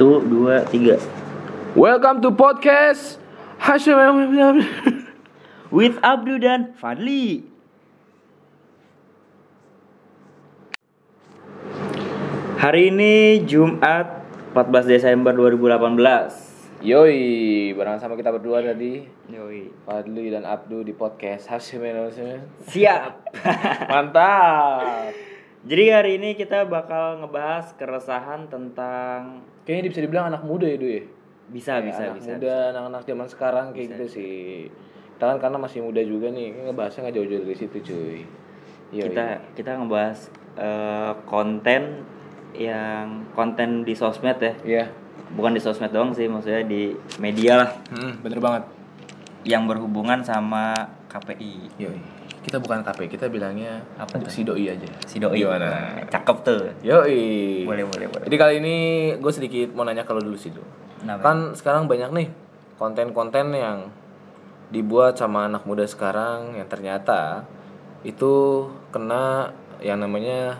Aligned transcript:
Satu, 0.00 0.24
dua, 0.24 0.64
tiga. 0.64 0.96
Welcome 1.76 2.24
to 2.24 2.32
podcast 2.32 3.20
Hashim 3.60 4.00
With 5.68 6.00
Abdu 6.00 6.40
dan 6.40 6.72
Fadli. 6.72 7.44
Hari 12.56 12.88
ini 12.88 13.44
Jumat 13.44 14.24
14 14.56 14.88
Desember 14.88 15.36
2018. 15.36 16.80
Yoi, 16.80 17.76
bareng 17.76 18.00
sama 18.00 18.16
kita 18.16 18.32
berdua 18.32 18.64
tadi 18.64 19.04
Yoi. 19.28 19.68
Fadli 19.84 20.32
dan 20.32 20.48
Abdu 20.48 20.80
di 20.80 20.96
podcast 20.96 21.44
Hashim 21.44 21.84
Siap. 22.72 23.36
Mantap 23.92 25.12
Jadi 25.68 25.84
hari 25.92 26.16
ini 26.16 26.40
kita 26.40 26.64
bakal 26.64 27.20
ngebahas 27.20 27.76
keresahan 27.76 28.48
tentang 28.48 29.44
Kayaknya 29.64 29.82
bisa 29.92 30.00
dibilang 30.00 30.26
anak 30.32 30.42
muda 30.42 30.66
ya 30.66 30.76
Du 30.76 30.88
ya 30.88 31.02
bisa 31.50 31.72
Kayak 31.78 31.86
bisa 31.90 32.02
anak 32.02 32.16
bisa. 32.16 32.30
muda, 32.30 32.54
anak-anak 32.70 33.02
zaman 33.04 33.26
sekarang 33.26 33.66
kayak 33.74 33.86
gitu 33.92 34.04
sih 34.06 34.34
Kita 35.14 35.24
kan 35.30 35.38
karena 35.38 35.58
masih 35.60 35.84
muda 35.84 36.00
juga 36.00 36.32
nih, 36.32 36.48
ngebahasnya 36.64 37.00
nggak 37.04 37.16
jauh-jauh 37.20 37.44
dari 37.44 37.58
situ 37.58 37.76
cuy 37.82 38.18
Yoi. 38.90 39.06
Kita 39.06 39.24
kita 39.54 39.70
ngebahas 39.78 40.18
eh, 40.58 41.12
konten 41.24 41.82
yang 42.50 43.22
konten 43.38 43.86
di 43.86 43.94
sosmed 43.94 44.42
ya. 44.42 44.52
Iya, 44.66 44.84
Bukan 45.38 45.54
di 45.54 45.62
sosmed 45.62 45.94
doang 45.94 46.10
sih, 46.10 46.26
maksudnya 46.26 46.66
di 46.66 46.90
media 47.22 47.62
lah 47.62 47.70
hmm, 47.94 48.18
bener 48.18 48.42
banget 48.42 48.64
yang 49.46 49.70
berhubungan 49.70 50.20
sama 50.26 50.74
KPI. 51.06 51.78
Yoi 51.78 52.19
Kita 52.40 52.56
bukan 52.56 52.80
KP, 52.80 53.12
kita 53.12 53.28
bilangnya 53.28 53.84
Apa 54.00 54.16
tuh? 54.16 54.32
si 54.32 54.48
doi 54.48 54.64
aja 54.64 54.88
Si 55.04 55.20
doi. 55.20 55.44
Gimana? 55.44 56.00
Cakep 56.08 56.36
tuh. 56.40 56.72
Yoi 56.80 57.68
Boleh 57.68 57.84
boleh 57.84 58.06
boleh. 58.08 58.24
Jadi 58.24 58.36
kali 58.40 58.54
ini 58.64 58.76
gue 59.20 59.32
sedikit 59.32 59.76
mau 59.76 59.84
nanya 59.84 60.08
kalau 60.08 60.24
dulu 60.24 60.36
sih 60.40 60.48
Du 60.48 60.64
Kenapa? 61.00 61.20
Kan 61.20 61.52
sekarang 61.52 61.84
banyak 61.84 62.10
nih 62.16 62.28
konten-konten 62.80 63.52
yang 63.52 63.92
dibuat 64.72 65.18
sama 65.20 65.50
anak 65.50 65.66
muda 65.68 65.84
sekarang 65.84 66.56
yang 66.56 66.68
ternyata 66.70 67.44
itu 68.06 68.64
kena 68.88 69.52
yang 69.84 70.00
namanya 70.00 70.56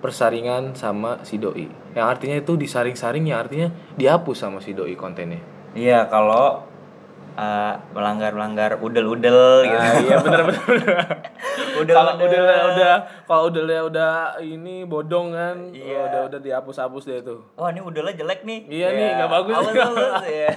persaringan 0.00 0.72
sama 0.72 1.20
si 1.28 1.36
doi. 1.36 1.68
Yang 1.92 2.06
artinya 2.06 2.36
itu 2.40 2.56
disaring-saring 2.56 3.28
yang 3.28 3.44
artinya 3.44 3.68
dihapus 4.00 4.36
sama 4.40 4.64
si 4.64 4.72
doi 4.72 4.96
kontennya. 4.96 5.40
Iya 5.76 6.08
kalau 6.08 6.64
eh, 7.32 7.74
melanggar-melanggar 7.90 8.78
udel-udel 8.78 9.40
gitu. 9.64 9.76
Ah, 9.76 9.94
iya 9.98 10.16
benar 10.18 10.40
benar. 10.42 10.64
Udel- 11.80 11.96
kalau 11.96 12.12
udel. 12.16 12.42
udah 12.42 12.60
udah 12.68 12.94
kalau 13.24 13.42
udah 13.48 13.80
udah 13.86 14.12
ini 14.38 14.82
bodong 14.82 15.32
kan, 15.32 15.56
Iya. 15.70 16.00
udah 16.06 16.20
udah 16.26 16.38
dihapus-hapus 16.38 17.02
deh 17.04 17.20
tuh. 17.22 17.40
Wah 17.54 17.70
ini 17.70 17.80
udelnya 17.80 18.12
jelek 18.12 18.42
nih. 18.42 18.60
Iya 18.66 18.88
nih, 18.90 19.08
nggak 19.16 19.30
bagus. 19.30 19.54
Awas, 19.56 19.74
awas, 19.76 20.24
ya. 20.24 20.50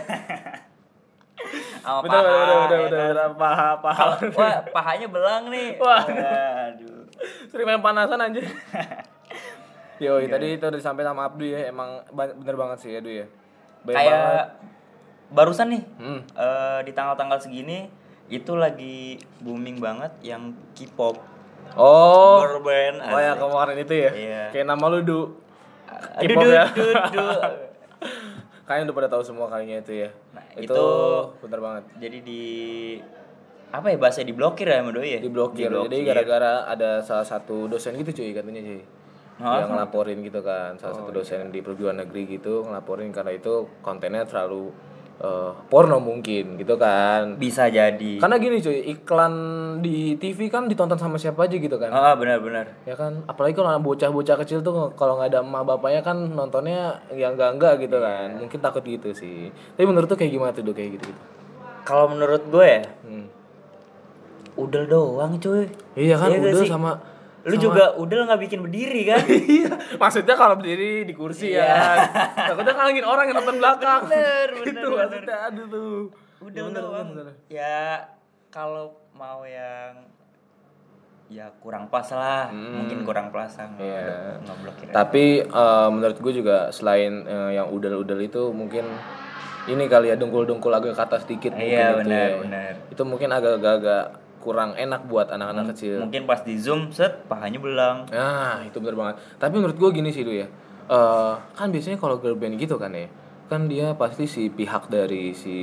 Sama 1.80 2.00
Bener 2.02 2.16
paha, 2.16 2.32
bener 2.32 2.48
bener 2.48 2.72
ya 2.72 2.80
bener, 2.88 3.08
bener. 3.12 3.30
paha 3.36 3.70
paha. 3.78 4.06
Wah 4.32 4.56
pahanya 4.72 5.08
belang 5.08 5.44
nih. 5.48 5.76
Wah. 5.78 6.04
Aduh. 6.72 7.04
Sering 7.48 7.66
main 7.66 7.80
panasan 7.80 8.18
aja. 8.18 8.42
Yoi, 10.04 10.26
tadi 10.28 10.58
itu 10.58 10.64
udah 10.64 10.76
disampaikan 10.76 11.14
sama 11.14 11.28
Abdu 11.28 11.46
ya, 11.46 11.70
emang 11.70 12.02
bener 12.12 12.56
banget 12.58 12.78
sih 12.80 12.92
Abdu 12.94 13.12
ya. 13.14 13.26
Baik 13.84 13.96
banget. 14.00 14.48
Barusan 15.34 15.68
nih 15.70 15.84
Hmm. 15.98 16.22
eh, 16.32 16.80
di 16.84 16.92
tanggal-tanggal 16.92 17.38
segini 17.38 17.90
itu 18.28 18.54
lagi 18.54 19.18
booming 19.40 19.78
banget 19.78 20.14
yang 20.22 20.54
K-pop 20.72 21.18
Oh, 21.74 22.40
girl 22.40 22.62
band. 22.62 23.02
oh 23.02 23.18
ya 23.18 23.34
kemarin 23.34 23.78
itu 23.78 23.94
ya. 23.98 24.12
Iya. 24.14 24.44
Kayak 24.52 24.68
nama 24.68 24.86
lu 24.88 25.02
Du. 25.02 25.20
K-pop 26.22 26.46
ya. 26.46 26.66
duh, 26.70 26.94
duh. 27.10 27.40
Kalian 28.68 28.86
udah 28.86 28.96
pada 28.96 29.10
tahu 29.10 29.24
semua 29.24 29.50
kayaknya 29.50 29.82
itu 29.82 29.94
ya. 30.00 30.10
Nah, 30.32 30.46
itu, 30.54 30.70
itu- 30.70 31.26
bener 31.42 31.60
banget. 31.60 31.84
Jadi 32.00 32.18
di 32.22 32.44
apa 33.70 33.90
ya 33.90 33.98
bahasa 33.98 34.22
diblokir 34.22 34.70
ya 34.70 34.86
doi 34.86 35.18
ya? 35.18 35.20
Diblokir. 35.20 35.68
Jadi 35.68 35.98
gara-gara 36.06 36.64
ada 36.64 37.02
salah 37.02 37.26
satu 37.26 37.66
dosen 37.66 37.98
gitu 37.98 38.14
cuy 38.14 38.32
katanya 38.32 38.62
cuy. 38.62 38.82
Oh. 39.34 39.50
yang 39.50 39.66
ngelaporin 39.68 40.22
gitu 40.22 40.46
kan 40.46 40.78
salah 40.78 40.94
satu 40.94 41.10
dosen 41.10 41.50
di 41.50 41.60
perguruan 41.60 41.98
negeri 41.98 42.38
gitu 42.38 42.62
ngelaporin 42.64 43.10
karena 43.10 43.34
itu 43.34 43.66
kontennya 43.82 44.30
terlalu 44.30 44.70
eh, 45.22 45.52
porno 45.70 46.02
mungkin 46.02 46.58
gitu 46.58 46.74
kan 46.76 47.38
bisa 47.38 47.70
jadi. 47.70 48.18
Karena 48.18 48.38
gini 48.42 48.58
cuy, 48.58 48.82
iklan 48.94 49.34
di 49.84 50.18
TV 50.18 50.50
kan 50.50 50.66
ditonton 50.66 50.98
sama 50.98 51.22
siapa 51.22 51.46
aja 51.46 51.54
gitu 51.54 51.78
kan. 51.78 51.94
Ah 51.94 52.18
benar-benar. 52.18 52.74
Ya 52.88 52.98
kan, 52.98 53.22
apalagi 53.26 53.54
kalau 53.54 53.70
bocah-bocah 53.78 54.36
kecil 54.42 54.66
tuh 54.66 54.96
kalau 54.98 55.22
nggak 55.22 55.30
ada 55.30 55.40
emak 55.46 55.64
bapaknya 55.64 56.02
kan 56.02 56.18
nontonnya 56.18 56.98
yang 57.14 57.38
enggak-enggak 57.38 57.84
gitu 57.84 57.98
kan. 58.02 58.42
Mungkin 58.42 58.60
takut 58.60 58.82
gitu 58.82 59.14
sih. 59.14 59.54
Tapi 59.78 59.86
menurut 59.86 60.10
tuh 60.10 60.18
kayak 60.18 60.32
gimana 60.34 60.50
tuh 60.56 60.74
kayak 60.74 60.98
gitu-gitu? 60.98 61.22
Kalau 61.84 62.08
menurut 62.08 62.42
gue 62.48 62.64
ya, 62.66 62.84
Hmm. 63.04 63.28
udel 64.56 64.86
doang 64.88 65.36
cuy. 65.42 65.68
Iya 65.98 66.16
kan, 66.16 66.30
udah 66.32 66.64
sih? 66.64 66.70
sama 66.70 67.13
Lu 67.44 67.56
juga 67.58 67.92
udel 67.94 68.24
nggak 68.24 68.42
bikin 68.42 68.60
berdiri 68.60 69.02
kan? 69.06 69.20
Iya, 69.54 69.70
maksudnya 69.96 70.34
kalau 70.34 70.56
berdiri 70.56 71.04
di 71.04 71.12
kursi 71.12 71.52
ya 71.52 71.68
kan. 71.68 71.98
Takutnya 72.50 72.74
kalangin 72.74 73.04
orang 73.04 73.26
yang 73.28 73.38
nonton 73.38 73.58
belakang. 73.58 74.02
Bener, 74.06 74.48
bener, 74.50 74.64
Itu 74.72 74.88
bener. 74.88 75.00
maksudnya 75.04 75.38
aduh 75.44 75.66
tuh. 75.68 75.94
Udel 76.42 76.64
Bener, 76.66 76.82
doang. 76.82 77.08
bener, 77.10 77.24
bener. 77.26 77.36
Ya 77.48 78.08
kalau 78.48 78.86
mau 79.12 79.44
yang 79.44 80.08
ya 81.28 81.50
kurang 81.58 81.88
pas 81.88 82.06
lah, 82.10 82.48
mungkin 82.52 83.02
kurang 83.02 83.28
pas 83.28 83.50
lah 83.50 83.68
nggak- 83.70 83.82
Iya. 83.82 84.94
Tapi 84.94 85.24
eh, 85.42 85.88
menurut 85.90 86.18
gue 86.18 86.34
juga 86.34 86.70
selain 86.70 87.26
eh, 87.26 87.52
yang 87.54 87.68
udel-udel 87.68 88.20
itu 88.22 88.52
mungkin 88.52 88.86
ini 89.66 89.88
kali 89.88 90.12
ya 90.12 90.16
dengkul-dengkul 90.16 90.70
agak 90.70 90.94
ke 90.94 91.02
atas 91.02 91.24
dikit 91.24 91.52
mungkin 91.52 91.72
Iya, 91.74 91.88
itu 91.90 92.00
benar, 92.02 92.28
ya. 92.30 92.38
benar. 92.38 92.72
Itu 92.88 93.02
mungkin 93.04 93.30
agak-agak 93.32 94.06
kurang 94.44 94.76
enak 94.76 95.08
buat 95.08 95.32
anak-anak 95.32 95.72
kecil. 95.72 96.04
Mungkin 96.04 96.28
pas 96.28 96.44
di 96.44 96.60
zoom 96.60 96.92
set 96.92 97.24
pahanya 97.32 97.64
belang. 97.64 98.04
Nah, 98.12 98.60
itu 98.68 98.76
bener 98.84 99.00
banget. 99.00 99.16
Tapi 99.40 99.56
menurut 99.56 99.80
gue 99.80 99.90
gini 99.96 100.12
sih 100.12 100.28
lu 100.28 100.36
ya. 100.36 100.52
Eh, 100.92 101.34
kan 101.56 101.72
biasanya 101.72 101.96
kalau 101.96 102.20
girl 102.20 102.36
band 102.36 102.60
gitu 102.60 102.76
kan 102.76 102.92
ya. 102.92 103.08
Kan 103.48 103.72
dia 103.72 103.96
pasti 103.96 104.28
si 104.28 104.52
pihak 104.52 104.92
dari 104.92 105.32
si 105.32 105.56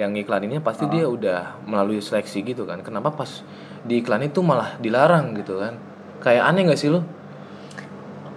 yang 0.00 0.16
iklaninnya 0.16 0.64
pasti 0.64 0.88
dia 0.88 1.04
udah 1.06 1.60
melalui 1.68 2.00
seleksi 2.00 2.40
gitu 2.40 2.64
kan. 2.64 2.80
Kenapa 2.80 3.12
pas 3.12 3.44
di 3.84 4.00
iklan 4.00 4.24
itu 4.24 4.40
malah 4.40 4.80
dilarang 4.80 5.36
gitu 5.36 5.60
kan? 5.60 5.76
Kayak 6.24 6.48
aneh 6.48 6.72
gak 6.72 6.80
sih 6.80 6.88
lu? 6.88 7.04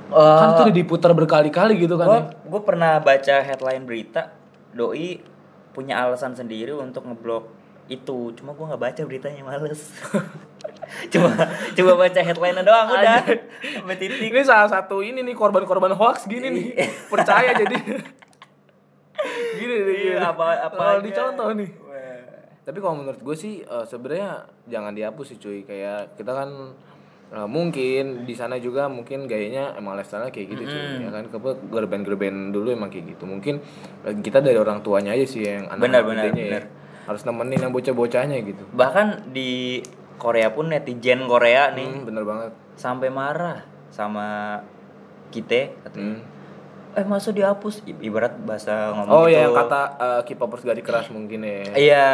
kan 0.08 0.56
itu 0.56 0.62
udah 0.72 0.76
diputar 0.76 1.12
berkali-kali 1.12 1.84
gitu 1.84 2.00
kan 2.00 2.08
Gue 2.08 2.16
ya. 2.16 2.24
gue 2.48 2.62
pernah 2.64 2.92
baca 3.04 3.36
headline 3.44 3.84
berita 3.84 4.32
doi 4.72 5.20
punya 5.76 6.00
alasan 6.00 6.34
sendiri 6.34 6.72
untuk 6.74 7.06
ngeblok 7.06 7.57
itu 7.88 8.36
cuma 8.36 8.52
gue 8.52 8.66
nggak 8.66 8.82
baca 8.82 9.02
beritanya 9.04 9.42
males 9.42 9.92
cuma 11.12 11.32
cuma 11.74 11.94
baca 11.96 12.20
headline 12.20 12.60
doang 12.62 12.88
udah 12.90 13.20
titik 13.96 14.32
Ini 14.32 14.44
salah 14.44 14.68
satu 14.68 15.00
ini 15.00 15.20
nih 15.22 15.34
korban-korban 15.34 15.92
hoax 15.92 16.28
gini 16.28 16.48
nih. 16.48 16.66
Percaya 17.08 17.52
jadi. 17.54 17.76
gini 19.60 19.76
nih. 19.82 19.98
Iya, 20.14 20.32
apa- 20.32 20.62
apa 20.64 20.84
aja. 20.96 21.04
dicontoh 21.04 21.50
nih. 21.56 21.70
Tapi 22.64 22.78
kalau 22.78 23.00
menurut 23.00 23.24
gue 23.24 23.36
sih 23.36 23.64
eh, 23.64 23.86
sebenarnya 23.86 24.44
jangan 24.68 24.92
dihapus 24.92 25.26
sih 25.32 25.38
cuy. 25.40 25.60
Kayak 25.64 26.16
kita 26.16 26.32
kan 26.32 26.50
eh, 27.32 27.48
mungkin 27.48 28.28
di 28.28 28.36
sana 28.36 28.60
juga 28.60 28.88
mungkin 28.88 29.24
gayanya 29.26 29.76
emang 29.76 29.96
lifestyle 29.96 30.28
kayak 30.28 30.48
gitu 30.52 30.64
cuy. 30.68 31.04
Ya 31.04 31.10
kan 31.10 31.24
ke 31.28 31.38
gerben-gerben 31.68 32.52
dulu 32.52 32.72
emang 32.72 32.92
kayak 32.92 33.16
gitu. 33.16 33.24
Mungkin 33.24 33.64
eh, 34.04 34.16
kita 34.20 34.40
dari 34.40 34.56
orang 34.56 34.84
tuanya 34.84 35.16
aja 35.16 35.24
sih 35.24 35.44
yang 35.44 35.68
anak 35.68 35.84
Benar, 35.84 36.02
benar, 36.04 36.24
gedenya 36.28 36.36
ya. 36.38 36.48
benar. 36.52 36.64
Harus 37.08 37.24
nemenin 37.24 37.60
yang 37.60 37.72
bocah-bocahnya 37.72 38.38
gitu. 38.44 38.64
bahkan 38.72 39.24
di 39.28 39.80
Korea 40.18 40.50
pun 40.50 40.68
netizen 40.68 41.24
Korea 41.24 41.72
nih 41.72 41.88
Hmm, 41.88 42.04
bener 42.04 42.22
banget. 42.22 42.52
sampai 42.74 43.08
marah 43.08 43.64
sama 43.90 44.60
kita 45.28 45.72
katanya 45.82 46.20
Hmm. 46.20 46.22
eh 46.94 47.06
masa 47.06 47.30
dihapus 47.30 47.80
ibarat 47.98 48.36
bahasa 48.40 48.92
ngomong 48.92 49.14
Oh 49.16 49.26
gitu 49.26 49.34
ya 49.34 49.42
yang 49.44 49.54
kata 49.56 49.82
eh, 49.96 50.22
K-popers 50.24 50.64
garis 50.64 50.82
keras 50.82 51.08
mungkin 51.08 51.40
ya. 51.42 51.62
iya 51.76 52.08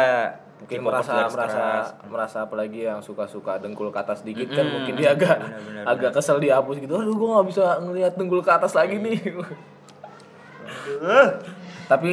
mungkin 0.56 0.80
merasa 0.82 1.26
merasa 1.26 1.58
keras. 1.58 1.88
merasa 2.06 2.38
apalagi 2.42 2.80
yang 2.82 3.00
suka-suka 3.00 3.56
dengkul 3.58 3.88
ke 3.88 3.98
atas 3.98 4.22
dikit 4.22 4.48
kan 4.48 4.64
mungkin 4.64 4.94
dia 4.94 5.12
agak 5.12 5.36
benar, 5.36 5.60
benar, 5.60 5.84
agak 5.86 6.10
kesel 6.14 6.38
dihapus 6.38 6.78
gitu 6.78 6.94
aduh 6.94 7.12
gua 7.12 7.28
nggak 7.34 7.48
bisa 7.48 7.64
ngelihat 7.80 8.12
dengkul 8.14 8.40
ke 8.40 8.50
atas 8.50 8.72
lagi 8.72 8.96
nih 8.96 9.18
tapi 11.86 12.10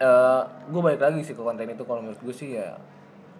eh 0.00 0.42
gue 0.72 0.80
balik 0.80 1.00
lagi 1.04 1.20
sih 1.20 1.36
ke 1.36 1.42
konten 1.44 1.68
itu. 1.68 1.84
Kalau 1.84 2.00
menurut 2.00 2.20
gue 2.24 2.34
sih 2.34 2.56
ya 2.56 2.74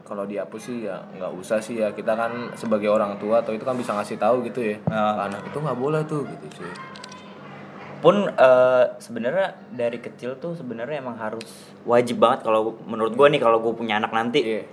kalau 0.04 0.26
dihapus 0.26 0.60
sih 0.60 0.84
ya 0.84 1.00
nggak 1.16 1.32
usah 1.40 1.58
sih 1.58 1.80
ya. 1.80 1.90
Kita 1.96 2.12
kan 2.14 2.52
sebagai 2.54 2.92
orang 2.92 3.16
tua 3.16 3.40
atau 3.40 3.56
itu 3.56 3.64
kan 3.64 3.74
bisa 3.74 3.96
ngasih 3.96 4.20
tahu 4.20 4.44
gitu 4.44 4.60
ya. 4.62 4.76
Ah. 4.92 5.26
anak 5.26 5.48
itu 5.48 5.56
nggak 5.56 5.78
boleh 5.80 6.04
tuh 6.04 6.28
gitu 6.28 6.60
cuy 6.60 7.00
pun 8.00 8.32
eh, 8.32 8.84
sebenarnya 8.96 9.60
dari 9.76 10.00
kecil 10.00 10.40
tuh 10.40 10.56
sebenarnya 10.56 11.04
emang 11.04 11.20
harus 11.20 11.44
wajib 11.84 12.16
banget 12.16 12.48
kalau 12.48 12.80
menurut 12.88 13.12
gue 13.12 13.26
nih 13.28 13.40
kalau 13.40 13.60
gue 13.60 13.72
punya 13.76 14.00
anak 14.00 14.10
nanti. 14.10 14.40
Iya. 14.40 14.64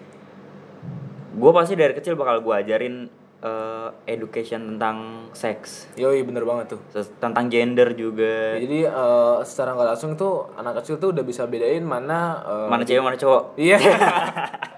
Gue 1.37 1.51
pasti 1.53 1.77
dari 1.77 1.93
kecil 1.93 2.15
bakal 2.17 2.41
gue 2.41 2.55
ajarin 2.55 3.11
eh, 3.43 3.89
education 4.09 4.75
tentang 4.75 5.29
seks, 5.33 5.93
Yoi 5.93 6.25
bener 6.25 6.43
banget 6.45 6.77
tuh. 6.77 6.81
Tentang 7.21 7.45
gender 7.51 7.93
juga, 7.93 8.57
Jadi 8.57 8.85
eh, 8.85 9.37
secara 9.45 9.77
nggak 9.77 9.89
langsung 9.93 10.17
tuh 10.17 10.49
anak 10.57 10.81
kecil 10.81 10.97
tuh 10.97 11.13
udah 11.13 11.23
bisa 11.25 11.45
bedain 11.45 11.85
mana 11.85 12.41
eh, 12.41 12.67
mana 12.69 12.83
cewek 12.85 13.03
mana 13.03 13.17
cowok. 13.17 13.57
Iya. 13.57 13.77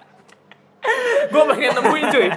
gue 1.30 1.44
pengen 1.56 1.72
nemuin 1.78 2.06
cuy. 2.10 2.28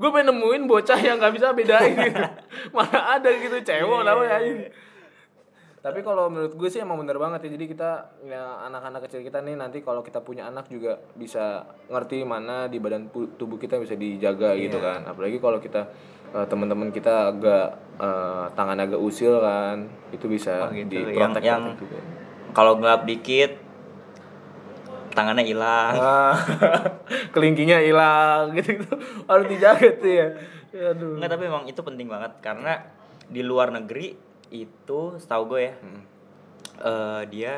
Gue 0.00 0.08
pengen 0.10 0.28
nemuin 0.34 0.62
bocah 0.66 0.98
yang 1.00 1.16
nggak 1.20 1.34
bisa 1.36 1.52
bedain 1.52 1.94
gitu. 1.94 2.24
Mana 2.76 3.20
ada 3.20 3.28
gitu 3.30 3.56
cewek 3.62 4.00
namanya 4.02 4.40
anjing. 4.40 4.72
Tapi 5.80 6.00
kalau 6.00 6.28
menurut 6.28 6.52
gue 6.52 6.68
sih 6.68 6.78
emang 6.78 6.96
bener 6.96 7.16
banget 7.16 7.40
ya. 7.42 7.56
Jadi 7.56 7.64
kita 7.66 7.90
ya 8.22 8.42
anak-anak 8.64 9.08
kecil 9.08 9.20
kita 9.22 9.40
nih 9.40 9.56
nanti 9.56 9.80
kalau 9.80 10.00
kita 10.00 10.20
punya 10.20 10.44
anak 10.44 10.68
juga 10.68 11.00
bisa 11.14 11.64
ngerti 11.88 12.20
mana 12.22 12.68
di 12.68 12.76
badan 12.76 13.08
tubuh 13.10 13.56
kita 13.56 13.76
bisa 13.76 13.96
dijaga 13.96 14.52
gitu 14.54 14.76
kan. 14.76 15.04
Apalagi 15.04 15.36
kalau 15.36 15.56
kita 15.56 15.88
eh, 16.30 16.46
teman-teman 16.46 16.92
kita 16.92 17.32
agak 17.32 17.66
eh, 17.96 18.44
tangan 18.52 18.76
agak 18.78 19.00
usil 19.00 19.40
kan, 19.40 19.88
itu 20.10 20.26
bisa 20.26 20.68
Oh, 20.68 20.70
gitu. 20.70 21.00
diprotek 21.00 21.40
Yang- 21.40 21.64
yang- 21.64 21.78
juga. 21.80 21.98
Kalau 22.50 22.76
gelap 22.76 23.02
dikit, 23.04 23.56
tangannya 25.10 25.44
hilang. 25.44 25.94
Ah, 25.96 26.36
kelingkingnya 27.34 27.80
hilang 27.80 28.52
gitu, 28.56 28.78
gitu 28.78 28.94
harus 29.24 29.46
dijaga 29.48 29.88
tuh 29.96 30.10
ya 30.10 30.28
aduh 30.70 31.18
Enggak 31.18 31.30
tapi 31.34 31.42
emang 31.46 31.66
itu 31.66 31.80
penting 31.80 32.06
banget 32.06 32.30
karena 32.38 32.78
di 33.26 33.42
luar 33.42 33.74
negeri 33.74 34.14
itu 34.50 35.00
setahu 35.16 35.42
gue 35.48 35.60
ya 35.62 35.74
Hmm. 35.78 36.02
eh, 36.80 37.22
dia 37.28 37.52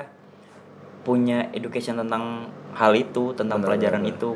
punya 1.03 1.51
education 1.51 1.99
tentang 1.99 2.47
hal 2.73 2.93
itu 2.95 3.35
tentang 3.35 3.59
Benar, 3.59 3.69
pelajaran 3.75 4.03
benar. 4.03 4.13
itu 4.15 4.31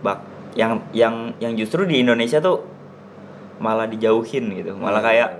bak 0.00 0.18
yang 0.52 0.82
yang 0.90 1.30
yang 1.38 1.54
justru 1.54 1.86
di 1.86 2.02
Indonesia 2.02 2.42
tuh 2.42 2.66
malah 3.60 3.86
dijauhin 3.86 4.50
gitu 4.50 4.74
malah 4.74 4.98
kayak 4.98 5.30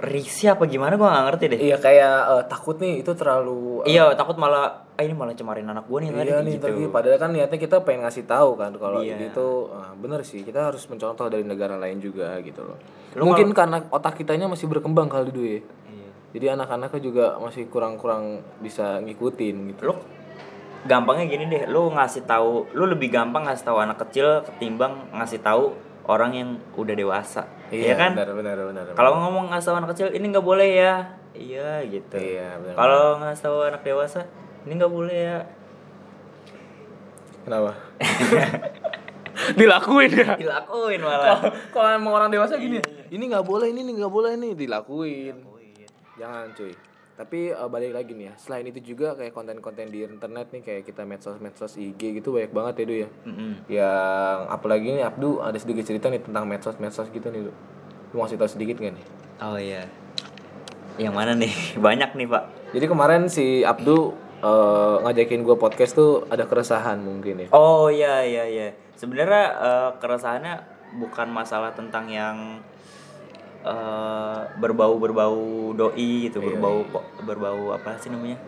risih 0.00 0.56
apa 0.56 0.64
gimana 0.64 0.96
gue 0.96 1.04
nggak 1.04 1.24
ngerti 1.28 1.44
deh 1.52 1.60
iya 1.60 1.76
kayak 1.76 2.14
eh, 2.32 2.42
takut 2.48 2.80
nih 2.80 3.04
itu 3.04 3.12
terlalu 3.12 3.84
eh, 3.84 3.92
iya 3.92 4.16
takut 4.16 4.40
malah 4.40 4.88
ah 5.00 5.02
ini 5.02 5.16
malah 5.16 5.32
cemarin 5.32 5.64
anak 5.64 5.88
gue 5.88 5.96
nih 5.96 6.10
tadi 6.12 6.28
iya 6.28 6.44
nih 6.44 6.54
gitu. 6.60 6.92
padahal 6.92 7.16
kan 7.16 7.32
niatnya 7.32 7.56
kita 7.56 7.80
pengen 7.80 8.04
ngasih 8.04 8.28
tahu 8.28 8.52
kan 8.60 8.68
kalau 8.76 9.00
Iya. 9.00 9.16
ini 9.16 9.32
tuh 9.32 9.72
ah, 9.72 9.96
bener 9.96 10.20
sih 10.20 10.44
kita 10.44 10.68
harus 10.68 10.84
mencontoh 10.92 11.24
dari 11.32 11.40
negara 11.40 11.80
lain 11.80 12.04
juga 12.04 12.36
gitu 12.44 12.60
loh. 12.60 12.76
Lu 13.16 13.24
mungkin 13.24 13.48
karena 13.56 13.80
otak 13.88 14.20
kitanya 14.20 14.44
masih 14.44 14.68
berkembang 14.68 15.08
kali 15.08 15.32
dulu 15.32 15.48
ya 15.48 15.64
Iya. 15.88 16.08
jadi 16.36 16.46
anak-anaknya 16.52 17.00
juga 17.00 17.26
masih 17.40 17.64
kurang-kurang 17.72 18.44
bisa 18.60 19.00
ngikutin 19.00 19.56
gitu. 19.72 19.88
Lu 19.88 19.96
gampangnya 20.84 21.24
gini 21.32 21.48
deh 21.48 21.64
lu 21.64 21.88
ngasih 21.96 22.28
tahu 22.28 22.68
lu 22.76 22.84
lebih 22.84 23.08
gampang 23.08 23.48
ngasih 23.48 23.64
tahu 23.64 23.80
anak 23.80 24.04
kecil 24.04 24.44
ketimbang 24.44 25.08
ngasih 25.16 25.40
tahu 25.40 25.72
orang 26.04 26.36
yang 26.36 26.48
udah 26.76 26.92
dewasa. 26.92 27.48
Iya 27.72 27.96
kan? 27.96 28.12
benar 28.12 28.36
benar 28.36 28.56
benar 28.68 28.84
kalau 28.92 29.16
ngomong 29.16 29.48
ngasih 29.48 29.72
tahu 29.72 29.76
anak 29.80 29.90
kecil 29.96 30.12
ini 30.12 30.28
nggak 30.28 30.44
boleh 30.44 30.68
ya. 30.76 30.94
Iya 31.32 31.88
gitu. 31.88 32.20
Iya 32.20 32.60
benar 32.60 32.76
kalau 32.76 33.04
ngasih 33.24 33.42
tahu 33.48 33.56
anak 33.64 33.80
dewasa 33.80 34.28
ini 34.66 34.72
nggak 34.76 34.92
boleh 34.92 35.18
ya. 35.18 35.38
Kenapa? 37.40 37.72
Dilakuin 39.58 40.10
ya? 40.12 40.36
Dilakuin 40.36 41.00
malah. 41.00 41.40
Kalau 41.72 41.88
emang 41.90 42.12
orang 42.12 42.30
dewasa 42.30 42.60
gini 42.60 42.78
ini 43.08 43.24
nggak 43.26 43.46
boleh 43.46 43.72
ini 43.72 43.80
nggak 43.96 44.12
boleh 44.12 44.36
ini 44.36 44.52
dilakuin. 44.52 45.36
Jangan 46.20 46.52
cuy. 46.52 46.72
Tapi 47.20 47.52
eh, 47.52 47.68
balik 47.68 47.92
lagi 47.92 48.16
nih 48.16 48.32
ya 48.32 48.34
selain 48.40 48.64
itu 48.64 48.80
juga 48.80 49.12
kayak 49.12 49.36
konten-konten 49.36 49.92
di 49.92 50.08
internet 50.08 50.56
nih 50.56 50.62
kayak 50.64 50.82
kita 50.88 51.04
medsos-medsos 51.04 51.76
IG 51.76 52.16
gitu 52.16 52.32
banyak 52.32 52.48
banget 52.48 52.74
ya 52.80 52.84
Du 52.88 52.94
ya. 52.96 53.08
Mm-mm. 53.28 53.52
yang 53.68 54.38
apalagi 54.48 54.96
nih 54.96 55.04
Abdu 55.04 55.36
ada 55.36 55.56
sedikit 55.60 55.84
cerita 55.84 56.08
nih 56.08 56.24
tentang 56.24 56.48
medsos-medsos 56.48 57.12
gitu 57.12 57.28
nih 57.28 57.48
Du. 57.48 57.52
Lu 58.16 58.24
masih 58.24 58.40
tahu 58.40 58.48
sedikit 58.48 58.80
gak 58.80 58.96
nih? 58.96 59.06
Oh 59.40 59.56
iya. 59.60 59.84
Yang 60.96 61.14
mana 61.16 61.32
nih? 61.36 61.52
Banyak 61.88 62.16
nih 62.16 62.26
pak. 62.28 62.44
Jadi 62.72 62.86
kemarin 62.88 63.22
si 63.28 63.68
Abdu 63.68 64.16
eh, 64.40 64.96
ngajakin 65.00 65.40
gue 65.40 65.56
podcast 65.56 65.92
tuh 65.92 66.24
ada 66.26 66.44
keresahan 66.44 66.98
mungkin 66.98 67.44
ya. 67.44 67.48
Oh 67.52 67.86
iya 67.86 68.20
iya 68.22 68.44
iya. 68.44 68.68
Sebenarnya 68.94 69.44
eh, 69.52 69.90
keresahannya 69.96 70.54
bukan 70.96 71.28
masalah 71.28 71.70
tentang 71.70 72.08
yang 72.08 72.58
eh, 73.62 74.40
berbau 74.56 74.96
berbau 74.96 75.38
doi 75.72 76.26
gitu 76.26 76.40
berbau 76.40 76.82
kok 76.88 77.04
berbau 77.22 77.72
apa 77.72 77.96
sih 77.96 78.08
namanya? 78.08 78.40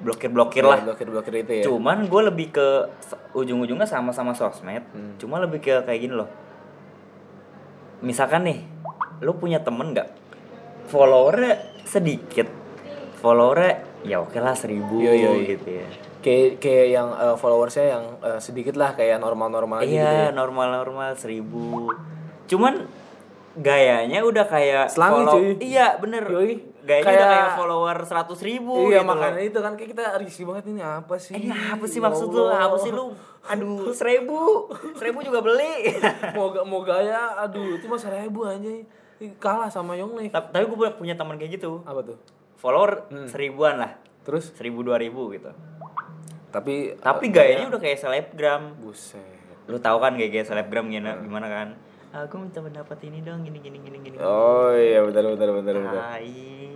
Blokir 0.00 0.32
blokir 0.32 0.64
lah 0.64 0.80
blokir-blokir 0.80 1.34
itu 1.38 1.52
ya. 1.60 1.64
Cuman 1.68 2.08
gue 2.08 2.22
lebih 2.24 2.48
ke 2.50 2.68
s- 2.98 3.20
ujung-ujungnya 3.30 3.84
sama-sama 3.84 4.32
sosmed. 4.32 4.80
Cuma 5.20 5.36
lebih 5.36 5.60
ke 5.60 5.84
kayak 5.84 6.00
gini 6.00 6.14
loh. 6.16 6.30
Misalkan 8.00 8.48
nih, 8.48 8.64
lu 9.20 9.36
punya 9.36 9.60
temen 9.60 9.92
nggak? 9.92 10.08
Followernya 10.88 11.84
sedikit, 11.84 12.48
followernya 13.20 13.89
ya 14.02 14.16
oke 14.18 14.34
lah 14.34 14.52
seribu 14.52 14.96
Yo, 14.96 15.10
yo, 15.10 15.30
yo. 15.34 15.44
gitu 15.46 15.68
ya. 15.70 15.86
kayak 16.18 16.58
kayak 16.58 16.86
yang 16.90 17.08
eh, 17.10 17.34
followersnya 17.34 17.86
yang 17.90 18.04
eh, 18.18 18.38
sedikit 18.38 18.74
lah 18.74 18.92
kayak 18.92 19.16
normal-normal 19.16 19.80
gitu 19.82 19.94
ya 19.94 20.08
Iya 20.22 20.26
normal-normal 20.30 21.14
seribu. 21.14 21.88
Cuman 22.46 22.84
gayanya 23.52 24.22
udah 24.22 24.44
kayak 24.44 24.88
Selangi, 24.88 25.14
follow- 25.20 25.34
cuy. 25.34 25.48
Iya 25.60 25.86
bener. 25.96 26.22
Yoi. 26.24 26.54
Gayanya 26.80 27.04
Kayak- 27.04 27.20
udah 27.20 27.28
kayak 27.30 27.50
follower 27.54 27.96
seratus 28.02 28.40
ribu. 28.40 28.74
iya 28.82 28.98
gitu 28.98 29.04
loh. 29.04 29.08
makanya 29.12 29.42
itu 29.42 29.58
kan 29.58 29.72
kayak 29.74 29.90
kita 29.90 30.04
risih 30.16 30.44
banget 30.44 30.64
ini 30.66 30.80
apa 30.80 31.14
sih 31.16 31.32
Ini 31.34 31.48
apa 31.70 31.84
sih 31.84 31.98
Ya 31.98 32.02
maksud 32.02 32.28
lu? 32.30 32.40
Allah. 32.42 32.60
Apa 32.62 32.76
sih 32.78 32.90
lu? 32.90 33.04
Aduh, 33.42 33.92
seribu, 33.98 34.40
seribu 34.94 35.18
juga 35.20 35.40
beli. 35.40 35.92
mau 36.36 36.48
mau 36.64 36.80
gaya 36.80 37.36
aduh 37.38 37.74
itu 37.74 37.84
mah 37.84 37.96
seribu 37.96 38.44
aja 38.44 38.70
kalah 39.36 39.68
sama 39.68 39.92
Yonglek 39.94 40.28
Ta- 40.28 40.48
Tapi 40.48 40.64
gue 40.66 40.88
punya 40.94 41.12
teman 41.12 41.36
kayak 41.36 41.60
gitu. 41.60 41.84
apa 41.84 42.00
tuh 42.02 42.16
Follower 42.60 43.08
Hmm. 43.08 43.24
seribuan 43.24 43.74
lah, 43.76 43.96
terus 44.20 44.52
seribu 44.52 44.80
dua 44.82 44.96
ribu 44.96 45.32
gitu. 45.32 45.48
tapi 46.50 46.92
Tapi 46.94 47.24
gayanya 47.30 47.66
udah 47.66 47.78
kayak 47.78 47.96
selebgram. 47.96 48.76
buset 48.76 49.22
Lu 49.64 49.78
tahu 49.78 49.96
kan 49.96 50.12
gaya-gaya 50.12 50.42
selebgram 50.42 50.86
gimana, 50.86 51.14
gimana 51.16 51.46
kan? 51.46 51.68
Aku 52.10 52.36
minta 52.36 52.58
pendapat 52.58 52.98
ini 53.02 53.22
dong, 53.22 53.40
gini 53.40 53.58
gini 53.58 53.78
gini 53.78 53.98
gini. 54.02 54.16
oh 54.18 54.74
iya 54.74 54.98
benar 55.00 55.30
benar 55.30 55.48
benar 55.54 55.74
benar 55.78 55.94
Tai, 56.10 56.34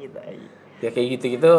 tai. 0.09 0.39
ya 0.79 0.89
kayak 0.89 1.09
gitu 1.13 1.25
gitu 1.33 1.53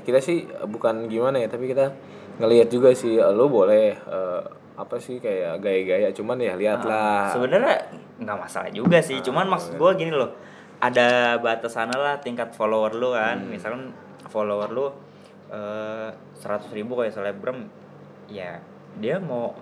kita 0.00 0.18
sih 0.18 0.38
bukan 0.64 1.06
gimana 1.06 1.36
ya 1.36 1.46
tapi 1.46 1.68
kita 1.68 1.92
ngelihat 2.36 2.68
juga 2.68 2.88
sih 2.92 3.14
eh, 3.14 3.30
lo 3.30 3.46
boleh 3.46 3.92
eh, 3.92 4.42
apa 4.74 4.96
sih 4.96 5.18
kayak 5.18 5.60
gaya-gaya 5.60 6.08
cuman 6.10 6.40
ya 6.40 6.54
lihatlah 6.54 7.28
Sebenarnya 7.28 7.84
nggak 8.16 8.38
masalah 8.38 8.70
juga 8.70 8.96
sih, 8.98 9.20
cuman 9.20 9.44
maksud 9.46 9.74
gue 9.74 9.90
gini 9.94 10.10
loh, 10.10 10.32
ada 10.78 11.38
batasannya 11.42 11.98
lah 11.98 12.14
tingkat 12.22 12.54
follower 12.54 12.94
lu 12.94 13.14
kan, 13.14 13.42
misalkan 13.46 13.90
follower 14.30 14.70
lu 14.70 14.86
seratus 16.38 16.70
ribu 16.70 16.94
kayak 16.98 17.14
selebgram, 17.16 17.66
ya 18.30 18.62
dia 19.00 19.16
mau, 19.18 19.56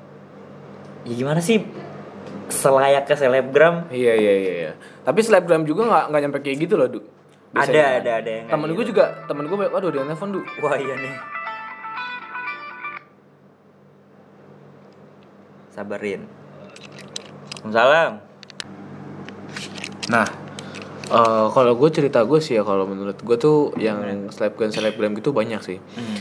ya 1.06 1.14
gimana 1.14 1.38
sih 1.40 1.62
selayaknya 2.50 3.16
selebgram? 3.16 3.74
iya 3.90 4.14
iya 4.18 4.34
iya 4.34 4.52
iya. 4.66 4.72
tapi 5.06 5.22
selebgram 5.22 5.62
juga 5.66 5.86
nggak 5.86 6.04
nggak 6.10 6.20
nyampe 6.26 6.38
kayak 6.42 6.58
gitu 6.66 6.74
loh 6.78 6.90
du 6.90 7.00
Ada 7.54 7.70
Biasanya. 7.70 7.84
ada 8.02 8.12
ada 8.20 8.30
yang 8.30 8.46
temen 8.50 8.68
gue 8.74 8.84
gitu. 8.84 8.90
juga 8.92 9.04
temen 9.30 9.44
gue 9.46 9.56
waduh 9.56 9.90
dia 9.94 10.02
nelfon 10.04 10.30
du 10.34 10.40
Wah 10.60 10.76
iya 10.76 10.94
nih. 10.98 11.14
Sabarin. 15.72 16.26
Waalaikumsalam. 17.66 18.12
Nah, 20.06 20.26
eh, 21.06 21.46
kalau 21.50 21.72
gue 21.74 21.90
cerita 21.90 22.22
gue 22.22 22.38
sih 22.38 22.58
ya 22.58 22.62
kalau 22.62 22.84
menurut 22.84 23.16
gue 23.16 23.36
tuh 23.36 23.70
yang 23.78 24.28
selebgram 24.30 24.70
selebgram 24.70 25.12
gitu 25.14 25.30
banyak 25.30 25.60
sih. 25.62 25.78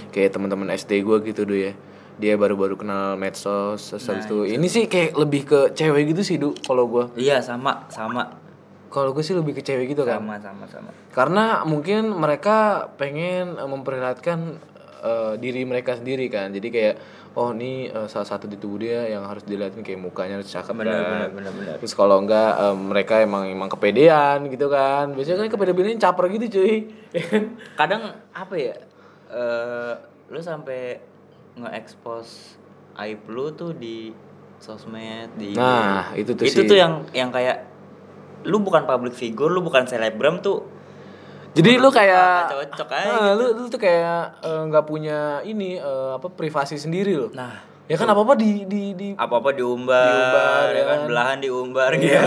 Kayak 0.10 0.38
teman-teman 0.38 0.70
SD 0.72 1.02
gue 1.02 1.18
gitu 1.26 1.44
tuh 1.44 1.58
ya. 1.58 1.74
Dia 2.16 2.40
baru-baru 2.40 2.80
kenal 2.80 3.20
medsos, 3.20 3.92
terus 3.92 4.08
habis 4.08 4.24
itu 4.24 4.48
ini 4.48 4.72
sih 4.72 4.88
kayak 4.88 5.20
lebih 5.20 5.42
ke 5.44 5.60
cewek 5.76 6.16
gitu 6.16 6.22
sih, 6.24 6.40
Du, 6.40 6.56
kalau 6.64 6.88
gue. 6.88 7.12
Iya 7.20 7.44
sama 7.44 7.92
sama 7.92 8.40
Kalau 8.88 9.12
gue 9.12 9.20
sih 9.20 9.36
lebih 9.36 9.52
ke 9.52 9.60
cewek 9.60 9.92
gitu 9.92 10.08
kan. 10.08 10.24
sama 10.24 10.40
sama 10.40 10.64
sama. 10.72 10.90
Karena 11.12 11.68
mungkin 11.68 12.16
mereka 12.16 12.88
pengen 12.96 13.60
memperlihatkan 13.60 14.56
eh, 15.06 15.34
diri 15.38 15.62
mereka 15.64 15.94
sendiri 15.94 16.26
kan. 16.28 16.50
Jadi 16.50 16.68
kayak 16.68 16.96
oh 17.34 17.54
ini 17.54 17.86
eh, 17.88 18.08
salah 18.08 18.26
satu 18.26 18.46
di 18.46 18.58
tubuh 18.58 18.82
dia 18.82 19.06
yang 19.08 19.24
harus 19.24 19.46
dilihatin 19.46 19.80
kayak 19.80 20.02
mukanya 20.02 20.42
harus 20.42 20.50
cakep 20.50 20.74
Bener, 20.74 20.90
kan. 20.90 21.04
bener, 21.06 21.30
bener, 21.32 21.52
bener. 21.54 21.76
Terus 21.78 21.94
kalau 21.94 22.18
enggak 22.18 22.52
eh, 22.58 22.76
mereka 22.76 23.22
emang 23.22 23.46
emang 23.46 23.70
kepedean 23.70 24.50
gitu 24.50 24.66
kan. 24.68 25.14
Biasanya 25.14 25.46
kan 25.46 25.50
kepedean 25.54 26.00
caper 26.00 26.26
gitu 26.34 26.46
cuy. 26.58 26.76
Kadang 27.80 28.02
apa 28.32 28.56
ya? 28.56 28.76
eh 29.26 29.94
lu 30.26 30.38
sampai 30.40 31.02
nge-expose 31.56 32.58
aib 32.98 33.26
lu 33.28 33.52
tuh 33.52 33.72
di 33.72 34.14
sosmed 34.58 35.34
di 35.36 35.54
Nah, 35.54 36.14
itu 36.14 36.32
tuh 36.32 36.46
itu 36.46 36.62
sih. 36.62 36.66
tuh 36.66 36.76
yang 36.76 37.04
yang 37.12 37.30
kayak 37.30 37.68
lu 38.46 38.62
bukan 38.62 38.86
public 38.86 39.14
figure, 39.14 39.50
lu 39.50 39.60
bukan 39.60 39.84
selebgram 39.84 40.40
tuh 40.40 40.62
Jadi 41.56 41.72
lu 41.80 41.88
kayak 41.88 42.52
cocok 42.52 42.90
aja 42.92 43.32
lu, 43.32 43.46
lu 43.56 43.66
tuh 43.72 43.80
kayak 43.80 44.44
eh, 44.44 44.62
nggak 44.68 44.86
punya 44.86 45.40
ini 45.48 45.80
eh, 45.80 46.12
apa 46.20 46.28
privasi 46.28 46.76
sendiri 46.76 47.16
loh. 47.16 47.32
Nah, 47.32 47.76
Ya 47.86 48.02
kan 48.02 48.10
apa-apa 48.10 48.34
di 48.34 48.66
di 48.66 48.98
di 48.98 49.08
apa-apa 49.14 49.54
diumbar, 49.54 50.10
Diumbar, 50.10 50.66
ya 50.74 50.78
ya 50.82 50.84
kan 50.90 50.98
kan? 50.98 51.06
belahan 51.06 51.38
diumbar 51.38 51.92
gitu. 52.02 52.18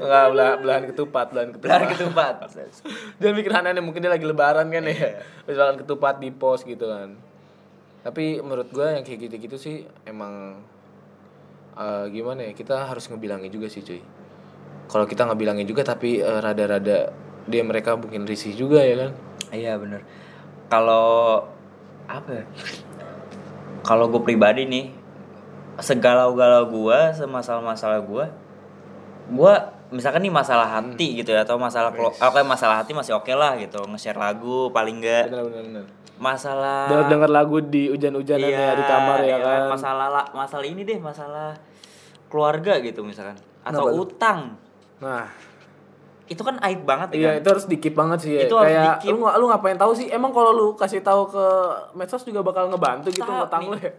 Enggak, 0.00 0.24
belah, 0.28 0.52
belahan 0.60 0.84
ketupat, 0.92 1.26
belahan 1.32 1.50
ketupat. 1.56 1.64
Belahan 1.64 1.88
ketupat. 1.96 2.34
Jangan 3.24 3.34
mikir 3.40 3.52
aneh 3.56 3.80
mungkin 3.80 4.04
dia 4.04 4.12
lagi 4.12 4.28
lebaran 4.28 4.68
kan 4.68 4.84
ya. 4.84 5.24
Misalkan 5.48 5.80
ketupat 5.80 6.20
di 6.20 6.28
pos 6.28 6.60
gitu 6.60 6.84
kan. 6.92 7.16
Tapi 8.04 8.44
menurut 8.44 8.68
gua 8.68 9.00
yang 9.00 9.04
kayak 9.04 9.28
gitu-gitu 9.28 9.56
sih 9.56 9.76
emang 10.04 10.60
eh, 11.72 12.04
gimana 12.12 12.48
ya? 12.48 12.52
Kita 12.52 12.84
harus 12.84 13.08
ngebilangin 13.08 13.48
juga 13.48 13.72
sih, 13.72 13.80
cuy. 13.80 14.04
Kalau 14.90 15.06
kita 15.06 15.22
ngebilangin 15.24 15.64
juga 15.64 15.86
tapi 15.86 16.18
eh, 16.18 16.38
rada-rada 16.38 17.14
dia 17.46 17.62
mereka 17.62 17.94
mungkin 17.94 18.26
risih 18.26 18.52
juga 18.52 18.82
ya 18.82 18.96
kan. 19.00 19.10
Iya 19.50 19.78
bener. 19.78 20.02
Kalau 20.66 21.46
apa 22.04 22.30
ya? 22.32 22.44
Kalau 23.80 24.06
gue 24.06 24.20
pribadi 24.20 24.66
nih, 24.66 24.90
segalau-galau 25.78 26.68
gue, 26.68 26.98
semasalah-masalah 27.16 28.02
gue, 28.02 28.24
gue 29.30 29.52
misalkan 29.90 30.22
nih 30.22 30.30
masalah 30.30 30.68
hati 30.70 31.18
gitu 31.18 31.34
ya 31.34 31.42
atau 31.42 31.58
masalah 31.58 31.90
kalau 31.90 32.14
kayak 32.14 32.46
masalah 32.46 32.78
hati 32.78 32.94
masih 32.94 33.10
oke 33.12 33.30
lah 33.34 33.58
gitu 33.58 33.82
nge-share 33.90 34.14
lagu 34.14 34.70
paling 34.70 35.02
enggak 35.02 35.26
Benar 35.26 35.42
benar 35.42 35.62
benar. 35.66 35.84
masalah 36.14 36.86
Dengar 36.86 37.06
dengar 37.10 37.30
lagu 37.32 37.58
di 37.58 37.90
hujan-hujanan 37.90 38.38
ya 38.46 38.70
di 38.70 38.84
kamar 38.86 39.18
ya 39.18 39.26
iya, 39.26 39.36
kan. 39.42 39.60
masalah 39.66 40.06
la- 40.06 40.30
masalah 40.30 40.62
ini 40.62 40.86
deh 40.86 40.94
masalah 40.94 41.58
keluarga 42.30 42.78
gitu 42.78 43.02
misalkan 43.02 43.34
atau 43.66 43.82
Kenapa 43.82 43.98
utang 43.98 44.40
Nah, 45.00 45.24
itu 46.26 46.38
kan 46.38 46.60
aib 46.62 46.84
banget 46.84 47.08
ya 47.10 47.16
Iya 47.16 47.28
kan? 47.28 47.36
itu 47.36 47.48
harus 47.50 47.66
dikit 47.66 47.92
banget 47.92 48.18
sih 48.20 48.32
ya. 48.32 48.40
Itu 48.44 48.54
harus 48.54 48.70
Kayak 48.70 48.86
dikit. 48.94 49.10
lu 49.10 49.16
nggak- 49.18 49.36
lu 49.36 49.46
ngapain 49.46 49.76
tahu 49.76 49.92
sih? 49.92 50.06
Emang 50.08 50.30
kalau 50.30 50.50
lu 50.50 50.66
kasih 50.72 51.00
tahu 51.00 51.26
ke 51.26 51.44
medsos 51.94 52.22
juga 52.22 52.40
bakal 52.40 52.68
ngebantu 52.68 53.08
gitu 53.10 53.24
ngutang 53.24 53.66
lu 53.66 53.76
ya. 53.76 53.92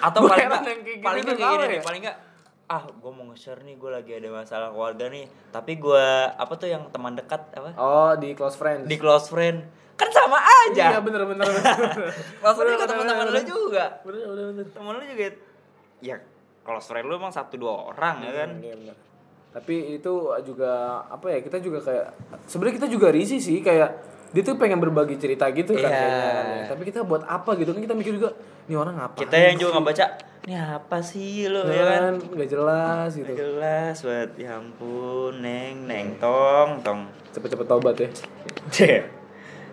atau 0.00 0.22
paling 0.22 0.46
enggak 0.46 0.62
gitu 0.80 1.02
paling 1.02 1.20
enggak 1.20 1.36
kayak 1.36 1.50
gini 1.58 1.74
ya? 1.74 1.82
paling 1.82 2.00
enggak 2.00 2.16
ah 2.64 2.86
gue 2.86 3.10
mau 3.10 3.26
nge-share 3.26 3.58
nih 3.60 3.74
gue 3.74 3.90
lagi 3.90 4.12
ada 4.14 4.28
masalah 4.30 4.70
keluarga 4.70 5.04
nih 5.04 5.26
tapi 5.50 5.72
gue 5.76 6.04
apa 6.30 6.52
tuh 6.54 6.70
yang 6.70 6.86
teman 6.88 7.12
dekat 7.12 7.42
apa 7.50 7.74
Oh 7.74 8.14
di 8.14 8.30
close 8.30 8.54
friends. 8.54 8.86
di 8.86 8.94
close 8.94 9.26
friend 9.26 9.66
kan 9.92 10.06
sama 10.08 10.38
aja 10.38 10.94
Iya 10.94 11.00
bener 11.02 11.26
bener 11.26 11.42
bener. 11.42 11.66
friend 12.38 12.54
Bener, 12.54 12.70
juga 12.70 12.78
bener, 12.78 12.86
teman-teman 12.86 13.26
lu 13.28 13.42
juga 13.42 13.84
bener 14.00 14.22
bener 14.24 14.44
bener. 14.48 14.66
temen 14.70 14.92
lu 14.92 15.02
juga 15.04 15.24
ya 16.00 16.16
close 16.62 16.86
friend 16.86 17.04
lu 17.04 17.14
emang 17.16 17.34
satu 17.34 17.54
dua 17.56 17.90
orang 17.90 18.16
ya 18.22 18.32
kan 18.32 18.50
Iya, 18.56 18.74
bener. 18.78 18.96
Tapi 19.50 19.98
itu 19.98 20.14
juga 20.40 20.72
apa 21.04 21.26
ya 21.26 21.38
kita 21.38 21.58
juga 21.58 21.82
kayak 21.82 22.06
sebenarnya 22.46 22.76
kita 22.78 22.88
juga 22.88 23.10
risih 23.10 23.38
sih 23.38 23.58
kayak 23.60 23.90
dia 24.30 24.46
tuh 24.46 24.54
pengen 24.54 24.78
berbagi 24.78 25.18
cerita 25.18 25.50
gitu 25.50 25.74
kan 25.74 25.82
Iya. 25.82 25.90
kayaknya 25.90 26.30
kan 26.30 26.46
ya. 26.46 26.64
Tapi 26.70 26.82
kita 26.86 27.00
buat 27.02 27.22
apa 27.24 27.50
gitu 27.56 27.70
kan 27.70 27.82
kita 27.82 27.94
mikir 27.94 28.14
juga 28.14 28.30
nih 28.66 28.76
orang 28.76 28.94
ngapain? 28.96 29.20
kita 29.20 29.34
yang 29.34 29.56
juga 29.58 29.70
nggak 29.74 29.86
baca 29.86 30.06
ini 30.40 30.54
apa 30.56 30.96
sih 31.02 31.44
lo 31.46 31.66
ya 31.66 31.82
kan 31.84 32.14
nggak 32.16 32.48
jelas 32.48 33.10
gitu. 33.12 33.26
Nggak 33.26 33.38
jelas 33.42 33.94
buat 34.00 34.30
ya 34.38 34.50
ampun 34.54 35.32
neng 35.36 35.76
neng 35.84 36.06
tong 36.16 36.78
tong 36.80 37.00
Cepet-cepet 37.30 37.66
tobat 37.66 37.94
ya. 37.96 38.08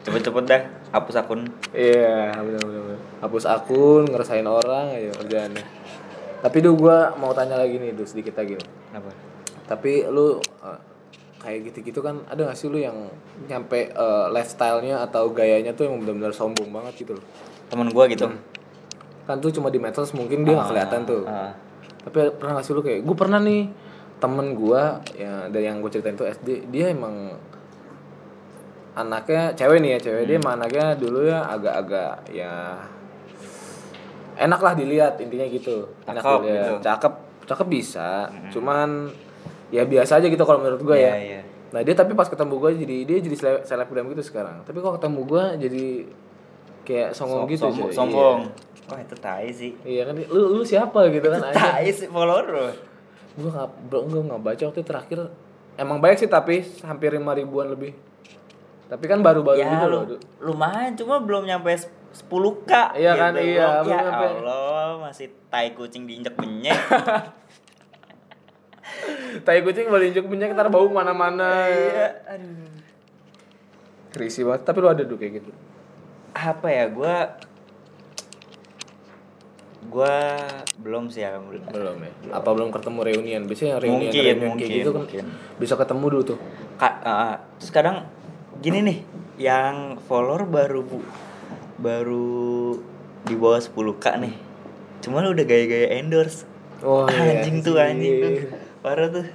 cepet-cepet 0.02 0.44
dah 0.46 0.62
hapus 0.90 1.16
akun 1.18 1.42
Iya, 1.70 2.32
benar 2.34 2.62
benar. 2.64 2.82
benar. 2.84 3.00
Hapus 3.20 3.44
akun, 3.46 4.04
ngerasain 4.08 4.46
orang 4.46 4.90
aja 4.92 5.10
kerjaannya. 5.16 5.66
Tapi 6.38 6.58
duh 6.62 6.74
gua 6.74 7.12
mau 7.14 7.34
tanya 7.34 7.58
lagi 7.58 7.76
nih, 7.76 7.92
duh 7.92 8.06
sedikit 8.06 8.34
lagi. 8.36 8.56
apa 8.90 9.10
Tapi 9.68 10.08
lu 10.08 10.40
eh, 10.64 10.80
kayak 11.38 11.70
gitu-gitu 11.70 12.00
kan 12.02 12.24
ada 12.26 12.50
gak 12.50 12.58
sih 12.58 12.68
lu 12.68 12.80
yang 12.80 12.96
nyampe 13.46 13.92
eh, 13.92 14.26
lifestyle-nya 14.32 15.06
atau 15.06 15.30
gayanya 15.30 15.76
tuh 15.76 15.86
yang 15.86 16.00
benar-benar 16.02 16.34
sombong 16.34 16.72
banget 16.72 17.06
gitu 17.06 17.14
loh. 17.20 17.26
temen 17.68 17.92
gue 17.92 18.04
gitu 18.16 18.32
Kan 19.28 19.44
tuh 19.44 19.52
cuma 19.52 19.68
di 19.68 19.76
medsos 19.76 20.16
mungkin 20.16 20.48
dia 20.48 20.56
nggak 20.56 20.72
kelihatan 20.72 21.02
tuh. 21.04 21.28
Ah. 21.28 21.52
Tapi 22.08 22.32
pernah 22.40 22.56
gak 22.58 22.66
sih 22.66 22.72
lu 22.72 22.80
kayak 22.80 23.04
gue 23.04 23.16
pernah 23.16 23.44
nih 23.44 23.68
temen 24.18 24.58
gua 24.58 24.98
ya 25.14 25.46
dari 25.46 25.70
yang 25.70 25.78
gue 25.78 25.92
ceritain 25.94 26.18
tuh 26.18 26.26
SD 26.26 26.74
dia 26.74 26.90
emang 26.90 27.38
anaknya 28.98 29.54
cewek 29.54 29.78
nih 29.78 29.92
ya 29.94 30.00
cewek 30.02 30.24
dia 30.26 30.36
emang 30.42 30.58
anaknya 30.58 30.98
dulu 30.98 31.22
ya 31.22 31.46
agak-agak 31.46 32.26
ya 32.34 32.82
enak 34.38 34.58
lah 34.58 34.74
dilihat 34.74 35.22
intinya 35.22 35.46
gitu 35.46 35.86
enak 36.10 36.22
Cakep 36.26 36.40
dilihat 36.42 36.66
gitu. 36.66 36.74
cakep 36.82 37.14
cakep 37.46 37.68
bisa 37.70 38.10
cuman 38.50 39.14
ya 39.70 39.84
biasa 39.84 40.18
aja 40.18 40.28
gitu 40.28 40.42
kalau 40.42 40.60
menurut 40.60 40.82
gue 40.82 40.96
Iya, 40.96 41.08
ya. 41.08 41.16
iya. 41.18 41.42
nah 41.68 41.82
dia 41.82 41.92
tapi 41.92 42.12
pas 42.12 42.26
ketemu 42.26 42.54
gue 42.58 42.72
jadi 42.80 42.98
dia 43.04 43.18
jadi 43.20 43.36
sele- 43.36 43.64
selebgram 43.64 44.08
gitu 44.10 44.24
sekarang. 44.24 44.64
Tapi 44.64 44.78
kalau 44.78 44.96
ketemu 44.96 45.20
gue 45.24 45.44
jadi 45.60 45.86
kayak 46.84 47.10
songong 47.12 47.44
Som- 47.44 47.50
gitu 47.50 47.64
sombong, 47.66 47.92
sombong. 47.92 48.40
wah 48.86 48.98
itu 48.98 49.16
tai 49.18 49.52
sih. 49.52 49.76
Iya, 49.82 49.92
iya 49.94 50.04
kan? 50.06 50.16
Lu 50.26 50.42
lu 50.50 50.62
siapa 50.62 51.00
gitu 51.10 51.28
kan? 51.28 51.42
Tai 51.46 51.84
sih 51.88 52.08
follower 52.08 52.46
lu. 52.48 52.68
Gue 53.38 53.50
nggak 53.50 53.68
gue 53.90 54.22
nggak 54.24 54.42
baca 54.42 54.64
waktu 54.66 54.82
terakhir. 54.82 55.20
Emang 55.76 56.00
baik 56.00 56.18
sih 56.18 56.26
tapi 56.26 56.64
hampir 56.82 57.12
lima 57.12 57.32
ribuan 57.32 57.68
lebih. 57.68 57.92
Tapi 58.88 59.04
kan 59.04 59.20
baru-baru 59.20 59.60
ya 59.60 59.68
gitu 59.68 59.86
lu, 59.86 59.94
loh 59.94 60.04
lumayan 60.42 60.96
cuma 60.96 61.20
belum 61.20 61.44
nyampe 61.44 61.76
10k 62.10 62.72
Iya 62.96 63.14
kan, 63.14 63.36
iya, 63.36 63.84
belum. 63.84 63.92
belum 64.00 64.16
ya. 64.16 64.30
Allah 64.40 64.90
masih 65.04 65.28
tai 65.46 65.76
kucing 65.76 66.08
diinjek 66.08 66.34
benyek 66.34 66.72
tai 69.42 69.62
kucing 69.62 69.88
boleh 69.88 70.08
injek 70.08 70.26
minyak 70.26 70.54
ntar 70.54 70.68
bau 70.68 70.86
ke 70.86 70.94
mana-mana. 70.94 71.68
Iya 71.68 72.08
aduh. 72.26 72.70
Krisi 74.10 74.42
banget 74.42 74.64
tapi 74.64 74.78
lu 74.80 74.88
ada 74.88 75.04
tuh 75.04 75.16
kayak 75.16 75.40
gitu? 75.40 75.52
Apa 76.32 76.68
ya 76.68 76.86
gua 76.88 77.36
gua 79.88 80.36
belum 80.78 81.08
sih 81.08 81.24
alhamdulillah. 81.24 81.70
Belum 81.70 81.98
ya? 82.00 82.12
Apa 82.34 82.50
belum 82.52 82.70
ketemu 82.70 83.00
reunian? 83.04 83.42
Biasanya 83.46 83.70
yang 83.70 83.82
reunian 83.82 84.00
Mungkin, 84.02 84.12
reunian 84.12 84.36
kayak 84.38 84.50
mungkin, 84.52 84.68
gitu 84.74 84.90
kan 84.92 85.02
mungkin. 85.06 85.26
bisa 85.58 85.74
ketemu 85.76 86.06
dulu 86.10 86.24
tuh. 86.26 86.40
Ka- 86.76 87.02
ah, 87.02 87.36
terus 87.58 87.72
kadang 87.72 87.98
gini 88.60 88.80
nih 88.82 88.98
yang 89.38 89.76
follower 90.04 90.44
baru 90.44 90.82
bu 90.82 91.00
baru 91.78 92.74
di 93.24 93.36
bawah 93.36 93.62
10k 93.62 94.06
nih. 94.20 94.34
Cuma 95.00 95.22
lu 95.22 95.32
udah 95.32 95.46
gaya-gaya 95.46 96.02
endorse. 96.02 96.44
Oh 96.82 97.06
iya 97.10 97.38
anjing 97.38 97.62
tuh 97.62 97.74
sih. 97.74 97.86
anjing 97.86 98.14
tuh 98.20 98.32
parah 98.88 99.08
tuh. 99.12 99.26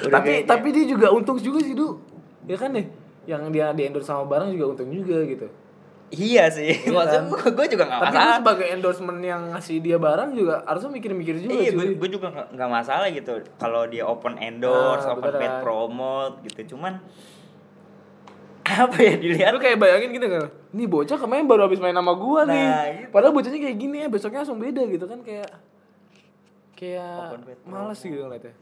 Udah 0.00 0.12
tapi 0.12 0.32
gaya- 0.40 0.46
tapi 0.46 0.68
dia 0.72 0.84
juga 0.86 1.12
untung 1.12 1.36
juga 1.36 1.60
sih 1.60 1.72
du. 1.72 2.00
Ya 2.44 2.56
kan 2.56 2.72
nih 2.72 2.88
yang 3.28 3.52
dia 3.52 3.70
di 3.70 3.84
endorse 3.84 4.08
sama 4.08 4.24
barang 4.24 4.48
juga 4.50 4.72
untung 4.72 4.88
juga 4.88 5.20
gitu. 5.22 5.46
Iya 6.10 6.50
sih. 6.50 6.74
Iya 6.74 6.90
maksudnya 6.90 7.22
kan? 7.30 7.54
gue 7.54 7.66
juga 7.70 7.84
nggak 7.86 8.00
tapi 8.02 8.16
masalah. 8.18 8.36
sebagai 8.42 8.66
endorsement 8.66 9.20
yang 9.22 9.42
ngasih 9.54 9.76
dia 9.78 9.94
barang 9.94 10.30
juga 10.34 10.66
harusnya 10.66 10.90
mikir-mikir 10.90 11.34
juga 11.38 11.54
iya 11.54 11.70
cuy. 11.70 11.94
gue 11.94 12.08
juga 12.10 12.26
nggak 12.50 12.70
masalah 12.70 13.06
gitu. 13.14 13.38
Kalau 13.56 13.86
dia 13.86 14.02
open 14.02 14.34
endorse 14.36 15.06
Ah, 15.06 15.14
open 15.14 15.30
paid 15.32 15.54
promote 15.62 16.42
gitu. 16.42 16.74
Cuman 16.74 16.98
apa 18.66 18.96
ya 18.98 19.14
dilihat? 19.18 19.50
Lu 19.54 19.58
kayak 19.58 19.78
bayangin 19.78 20.10
gitu 20.10 20.26
kan? 20.26 20.50
Nih 20.70 20.86
bocah 20.86 21.14
kemarin 21.14 21.46
baru 21.46 21.66
habis 21.66 21.78
main 21.78 21.94
sama 21.94 22.14
gua 22.14 22.42
nih. 22.42 22.66
Nah, 22.66 22.84
gitu. 22.90 23.08
padahal 23.10 23.32
bocahnya 23.34 23.58
kayak 23.58 23.78
gini 23.78 23.96
ya 24.02 24.08
besoknya 24.10 24.42
langsung 24.42 24.58
beda 24.58 24.82
gitu 24.86 25.06
kan 25.06 25.18
kayak 25.22 25.50
kayak 26.74 27.38
males 27.62 28.00
gitu 28.00 28.18
ngeliatnya 28.18 28.54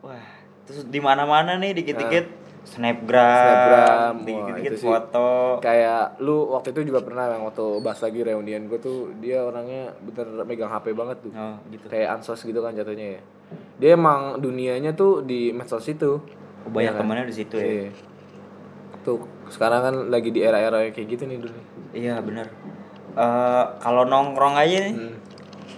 wah 0.00 0.24
terus 0.64 0.86
di 0.86 0.98
mana 0.98 1.24
mana 1.24 1.56
nih 1.56 1.74
dikit-dikit 1.74 2.26
snapgram, 2.62 3.16
Ah. 3.16 3.34
Snapgram, 3.34 4.14
wah, 4.14 4.22
dikit-dikit 4.22 4.72
foto 4.78 5.30
kayak 5.58 6.20
lu 6.20 6.44
waktu 6.50 6.70
itu 6.70 6.80
juga 6.86 7.00
pernah 7.00 7.26
yang 7.26 7.42
waktu 7.42 7.64
bahas 7.80 7.98
lagi 7.98 8.20
reunian 8.20 8.64
gua 8.64 8.78
tuh 8.78 9.10
dia 9.16 9.40
orangnya 9.40 9.90
bener 9.98 10.44
megang 10.44 10.68
HP 10.68 10.92
banget 10.92 11.16
tuh 11.20 11.32
oh 11.32 11.56
gitu 11.68 11.86
kayak 11.86 12.08
ansos 12.12 12.40
gitu 12.40 12.58
kan 12.58 12.70
jatuhnya 12.70 13.16
ya 13.16 13.20
dia 13.76 13.90
emang 13.92 14.38
dunianya 14.38 14.92
tuh 14.92 15.20
di 15.20 15.50
medsos 15.50 15.84
itu 15.86 16.20
Oh, 16.60 16.68
banyak 16.68 16.92
Iya 16.92 16.92
kan? 16.92 17.00
temannya 17.02 17.24
di 17.24 17.34
situ 17.34 17.54
ya 17.56 17.64
Iya. 17.64 17.88
tuh 19.00 19.16
sekarang 19.48 19.80
kan 19.80 19.94
lagi 20.06 20.28
di 20.28 20.40
era-era 20.40 20.84
kayak 20.86 21.08
gitu 21.08 21.24
nih 21.24 21.38
dulu 21.38 21.56
iya 21.90 22.20
bener 22.20 22.46
Eh, 23.10 23.64
kalau 23.80 24.04
nongkrong 24.04 24.54
aja 24.54 24.86
nih 24.86 24.94
hmm. 24.94 25.29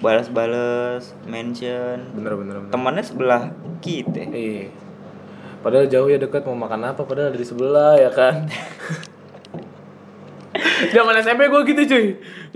Balas-balas 0.03 1.15
mention 1.25 2.11
bener 2.19 2.35
bener 2.35 2.57
bener 2.67 2.73
temannya 2.75 3.05
sebelah 3.07 3.43
kita 3.79 4.27
Iya. 4.29 4.69
Padahal 5.63 5.87
jauh 5.87 6.11
ya 6.11 6.19
dekat 6.19 6.43
mau 6.43 6.59
makan 6.59 6.91
apa 6.91 7.07
padahal 7.07 7.31
dari 7.31 7.47
sebelah 7.47 7.95
ya 7.95 8.11
kan. 8.11 8.51
Zaman 10.95 11.15
SMP 11.23 11.47
gue 11.47 11.63
gitu 11.71 11.83
cuy. 11.87 12.07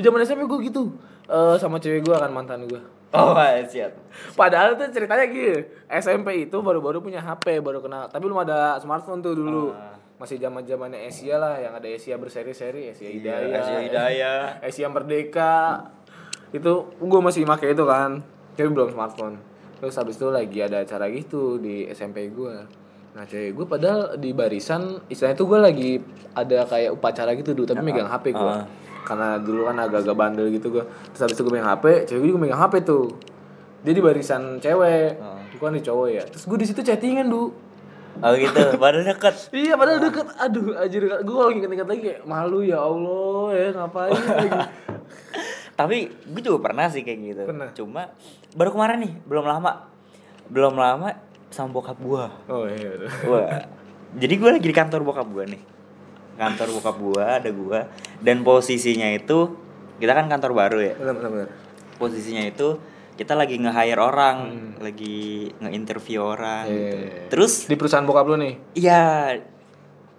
Zaman 0.02 0.20
SMP 0.26 0.42
gue 0.42 0.58
gitu. 0.66 0.90
Eh 1.30 1.54
sama 1.62 1.78
cewek 1.78 2.02
gue 2.02 2.16
kan 2.18 2.30
mantan 2.34 2.66
gue. 2.66 2.82
oh 3.14 3.32
siap 3.70 3.94
Padahal 4.34 4.74
tuh 4.74 4.90
ceritanya 4.90 5.30
gini. 5.30 5.62
SMP 5.86 6.50
itu 6.50 6.58
baru-baru 6.58 6.98
punya 6.98 7.22
HP, 7.22 7.62
baru 7.62 7.78
kenal. 7.78 8.10
Tapi 8.10 8.26
belum 8.26 8.42
ada 8.42 8.74
smartphone 8.82 9.22
tuh 9.22 9.38
dulu. 9.38 9.70
Ah. 9.70 9.94
Masih 10.18 10.42
zaman 10.42 10.66
zamannya 10.66 11.06
Asia 11.06 11.36
lah, 11.38 11.60
yang 11.60 11.76
ada 11.76 11.86
Asia 11.86 12.16
berseri-seri, 12.16 12.88
Asia 12.88 13.04
Hidayah, 13.06 13.46
Iya, 13.46 13.56
Asia 13.60 13.78
Hidayah. 13.84 14.40
Asia 14.64 14.86
Merdeka. 14.90 15.54
Itu 16.52 16.92
gue 16.98 17.20
masih 17.22 17.46
pakai 17.46 17.72
itu 17.74 17.84
kan. 17.86 18.22
Tapi 18.54 18.68
belum 18.70 18.92
smartphone. 18.92 19.38
Terus 19.80 19.94
habis 19.96 20.16
itu 20.16 20.28
lagi 20.32 20.58
ada 20.64 20.82
acara 20.84 21.06
gitu 21.12 21.60
di 21.60 21.86
SMP 21.90 22.28
gue. 22.32 22.54
Nah 23.16 23.24
cewek 23.24 23.56
gue 23.56 23.66
padahal 23.68 24.20
di 24.20 24.32
barisan, 24.36 25.00
istilahnya 25.08 25.36
tuh 25.36 25.48
gue 25.48 25.58
lagi 25.60 25.90
ada 26.36 26.64
kayak 26.68 26.92
upacara 26.96 27.32
gitu 27.36 27.56
dulu, 27.56 27.68
tapi 27.68 27.80
megang 27.80 28.08
HP 28.08 28.32
gue. 28.32 28.52
Ah. 28.60 28.64
Karena 29.06 29.40
dulu 29.40 29.68
kan 29.68 29.76
agak-agak 29.80 30.16
bandel 30.16 30.48
gitu 30.52 30.68
gue. 30.72 30.84
Terus 31.12 31.20
habis 31.24 31.36
itu 31.36 31.42
gue 31.44 31.54
megang 31.56 31.72
HP, 31.76 31.84
cewek 32.08 32.20
gue 32.20 32.28
juga 32.32 32.40
megang 32.44 32.60
HP 32.60 32.74
tuh. 32.84 33.12
Dia 33.84 33.92
di 33.92 34.02
barisan 34.04 34.60
cewek. 34.60 35.20
Ah. 35.20 35.36
gue 35.56 35.64
kan 35.64 35.72
di 35.72 35.80
cowok 35.80 36.08
ya 36.12 36.22
terus 36.28 36.44
gue 36.44 36.58
di 36.60 36.66
situ 36.68 36.80
chattingan 36.84 37.32
du 37.32 37.48
Oh 38.16 38.32
gitu, 38.32 38.80
baru 38.80 39.04
deket. 39.04 39.48
iya 39.60 39.76
padahal 39.76 40.00
deket 40.00 40.26
aduh 40.40 40.72
anjir 40.80 41.04
gue 41.04 41.36
kalau 41.36 41.52
inget-inget 41.52 41.88
lagi 41.88 42.00
kayak 42.00 42.20
malu 42.24 42.64
ya 42.64 42.80
allah 42.80 43.52
ya 43.52 43.66
ngapain 43.76 44.12
lagi 44.12 44.48
Tapi 45.76 45.96
gue 46.08 46.40
juga 46.40 46.58
pernah 46.64 46.88
sih 46.88 47.04
kayak 47.04 47.18
gitu. 47.20 47.42
Pernah. 47.44 47.68
Cuma 47.76 48.02
baru 48.56 48.72
kemarin 48.72 48.98
nih, 49.04 49.12
belum 49.28 49.44
lama. 49.44 49.92
Belum 50.48 50.74
lama 50.74 51.12
sama 51.46 51.70
bokap 51.70 52.00
gua. 52.00 52.32
oh 52.48 52.64
iya 52.66 52.96
betul. 52.96 53.10
Wah. 53.30 53.62
Jadi 54.16 54.34
gue 54.34 54.50
lagi 54.50 54.66
di 54.66 54.74
kantor 54.74 55.00
bokap 55.04 55.28
gua 55.28 55.44
nih. 55.44 55.62
Kantor 56.36 56.68
bokap 56.80 56.96
gua 56.96 57.24
ada 57.38 57.50
gua 57.52 57.80
dan 58.18 58.40
posisinya 58.40 59.08
itu 59.10 59.52
kita 59.96 60.12
kan 60.12 60.28
kantor 60.28 60.52
baru 60.52 60.78
ya. 60.82 60.94
benar 60.96 61.14
benar 61.16 61.30
benar 61.32 61.50
Posisinya 61.96 62.44
itu 62.44 62.76
kita 63.16 63.32
lagi 63.32 63.56
nge-hire 63.56 63.96
orang, 63.96 64.36
lagi 64.76 65.48
nge-interview 65.56 66.20
orang 66.20 66.68
Iya, 66.68 66.76
gitu. 66.76 66.84
iya, 66.92 67.08
iya. 67.08 67.24
Terus 67.32 67.52
di 67.64 67.74
perusahaan 67.74 68.04
bokap 68.04 68.28
lu 68.28 68.36
nih 68.36 68.54
Iya. 68.76 69.04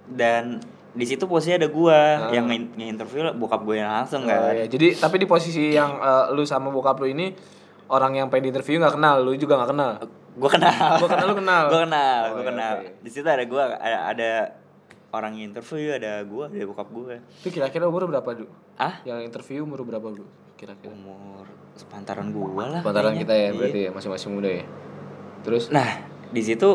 Dan 0.09 0.57
di 0.97 1.05
situ 1.05 1.23
posisinya 1.23 1.57
ada 1.57 1.69
gua 1.69 1.97
yang 2.29 2.45
nge- 2.45 2.73
nge-interview 2.73 3.21
bokap 3.33 3.61
gue 3.61 3.77
yang 3.77 3.93
langsung. 3.93 4.21
Oh, 4.21 4.27
kan. 4.27 4.51
iya. 4.51 4.65
Jadi 4.65 4.97
tapi 4.97 5.15
di 5.15 5.25
posisi 5.25 5.71
yang 5.71 5.95
eh, 5.95 6.25
lu 6.31 6.41
sama 6.41 6.67
bokap 6.67 6.97
lu 6.97 7.07
ini 7.07 7.31
orang 7.87 8.15
yang 8.15 8.27
pengen 8.27 8.49
interview 8.49 8.77
nggak 8.77 8.93
kenal, 8.93 9.21
lu 9.21 9.31
juga 9.33 9.55
nggak 9.55 9.71
kenal. 9.71 9.91
Gue 10.33 10.49
kenal. 10.49 10.97
Gua 10.97 11.07
kenal, 11.07 11.25
lu 11.25 11.35
kenal? 11.35 11.63
gue 11.71 11.81
kenal, 11.83 12.21
Oh, 12.23 12.31
gue 12.31 12.37
iya, 12.37 12.47
kenal. 12.47 12.73
oke. 12.75 12.87
Di 12.99 13.09
situ 13.09 13.25
ada 13.25 13.43
gua 13.43 13.63
ada, 13.73 13.97
ada 14.07 14.29
orang 15.09 15.31
yang 15.33 15.49
interview, 15.49 15.89
ada 15.91 16.19
gua, 16.23 16.45
ada 16.47 16.65
bokap 16.65 16.89
gue. 16.89 17.15
Itu 17.37 17.47
kira-kira 17.49 17.85
umur 17.85 18.05
berapa, 18.05 18.29
Du? 18.33 18.45
Ah? 18.75 18.99
Yang 19.01 19.19
interview 19.25 19.63
umur 19.63 19.81
berapa, 19.83 20.03
Du? 20.11 20.25
Kira-kira. 20.53 20.89
Umur 20.89 21.45
sepantaran 21.73 22.29
gua 22.29 22.65
lah. 22.67 22.81
Pantaran 22.81 23.13
kayaknya. 23.13 23.21
kita 23.23 23.33
ya, 23.33 23.41
Iya. 23.43 23.51
berarti 23.53 23.79
ya, 23.79 23.89
masing-masing 23.91 24.31
muda 24.31 24.49
ya. 24.51 24.65
Terus 25.41 25.63
Nah, 25.69 25.89
di 26.27 26.41
situ 26.41 26.69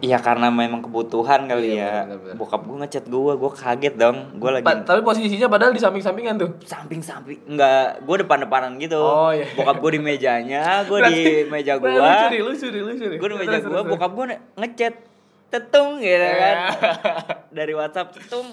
ya 0.00 0.16
karena 0.16 0.48
memang 0.48 0.80
kebutuhan 0.80 1.44
kali 1.44 1.74
Iya, 1.74 1.78
ya. 1.78 1.94
benar-benar. 2.04 2.34
Bokap 2.34 2.60
gue 2.62 2.76
ngechat 2.78 3.04
gua, 3.06 3.32
gua 3.34 3.50
kaget 3.50 3.94
dong. 3.94 4.16
Gua 4.34 4.50
lagi 4.52 4.64
Pa- 4.64 4.80
tapi 4.82 5.00
posisinya 5.00 5.46
padahal 5.46 5.70
di 5.70 5.78
samping-sampingan 5.78 6.34
tuh. 6.36 6.50
samping-samping 6.62 7.38
enggak 7.46 8.00
gue 8.00 8.16
depan-depanan 8.18 8.76
gitu 8.76 8.96
Oh, 8.96 9.28
iya. 9.28 9.44
bokap 9.52 9.76
gue 9.78 9.90
di 9.92 10.00
mejanya 10.02 10.62
gue 10.82 10.98
di 11.04 11.16
meja 11.46 11.76
gue 11.76 11.88
Lucu 11.90 12.26
deh, 12.28 12.40
lucu 12.42 12.66
deh, 12.66 12.82
lucu 12.82 13.04
deh. 13.06 13.16
gue 13.16 13.28
di 13.28 13.36
meja 13.38 13.56
gue 13.58 13.82
bokap 13.86 14.10
gue 14.10 14.24
ngechat 14.56 14.94
tetung 15.48 15.98
gitu 15.98 16.16
Iya. 16.16 16.32
kan 16.34 16.56
dari 17.52 17.72
WhatsApp 17.72 18.10
tetung 18.12 18.48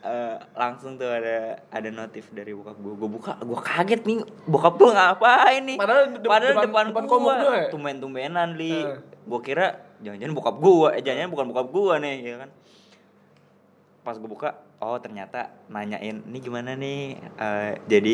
Eh, 0.00 0.36
langsung 0.54 0.94
tuh 0.94 1.10
ada 1.10 1.58
ada 1.68 1.90
notif 1.90 2.30
dari 2.30 2.54
bokap 2.54 2.78
gue 2.78 2.94
gue 2.94 3.10
buka 3.10 3.34
gue 3.36 3.58
kaget 3.58 4.00
nih 4.04 4.18
bokap 4.46 4.78
gue 4.78 4.88
ngapain 4.88 5.58
nih 5.60 5.74
Padahal 5.74 6.04
de- 6.08 6.22
padahal 6.22 6.54
depan- 6.56 6.86
depan, 6.86 7.02
depan 7.02 7.18
gua 7.18 7.34
ya? 7.34 7.66
tumben-tumbenan 7.68 8.54
li 8.54 8.78
Eh. 8.78 8.94
gue 9.26 9.40
kira 9.42 9.87
jangan-jangan 10.00 10.34
bokap 10.34 10.56
gue 10.58 10.88
eh 10.94 11.02
jangan-jangan 11.02 11.32
bukan 11.32 11.46
bokap 11.50 11.68
gue 11.68 11.94
nih 12.00 12.14
ya 12.22 12.36
kan? 12.38 12.50
Pas 14.00 14.16
gue 14.16 14.24
buka 14.24 14.50
oh 14.78 14.96
ternyata 14.96 15.50
nanyain 15.68 16.22
ini 16.22 16.38
gimana 16.38 16.72
nih? 16.72 17.18
Eh, 17.18 17.72
jadi 17.84 18.12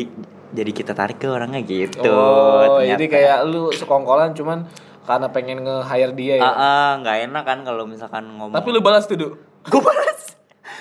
jadi 0.51 0.71
kita 0.71 0.91
tarik 0.91 1.17
ke 1.17 1.27
orangnya 1.27 1.61
gitu. 1.61 2.09
Oh, 2.09 2.81
ternyata. 2.81 2.89
jadi 2.97 3.05
kayak 3.05 3.37
lu 3.45 3.69
sekongkolan 3.71 4.33
cuman 4.33 4.65
karena 5.05 5.29
pengen 5.29 5.61
nge-hire 5.61 6.13
dia 6.17 6.35
ya. 6.37 6.43
ah 6.43 6.49
ah, 6.51 6.89
nggak 6.97 7.17
enak 7.29 7.43
kan 7.45 7.59
kalau 7.61 7.85
misalkan 7.85 8.25
ngomong. 8.25 8.57
Tapi 8.57 8.69
lu 8.73 8.81
balas 8.81 9.05
tuh, 9.05 9.15
Du. 9.15 9.27
gue 9.63 9.81
balas. 9.81 10.21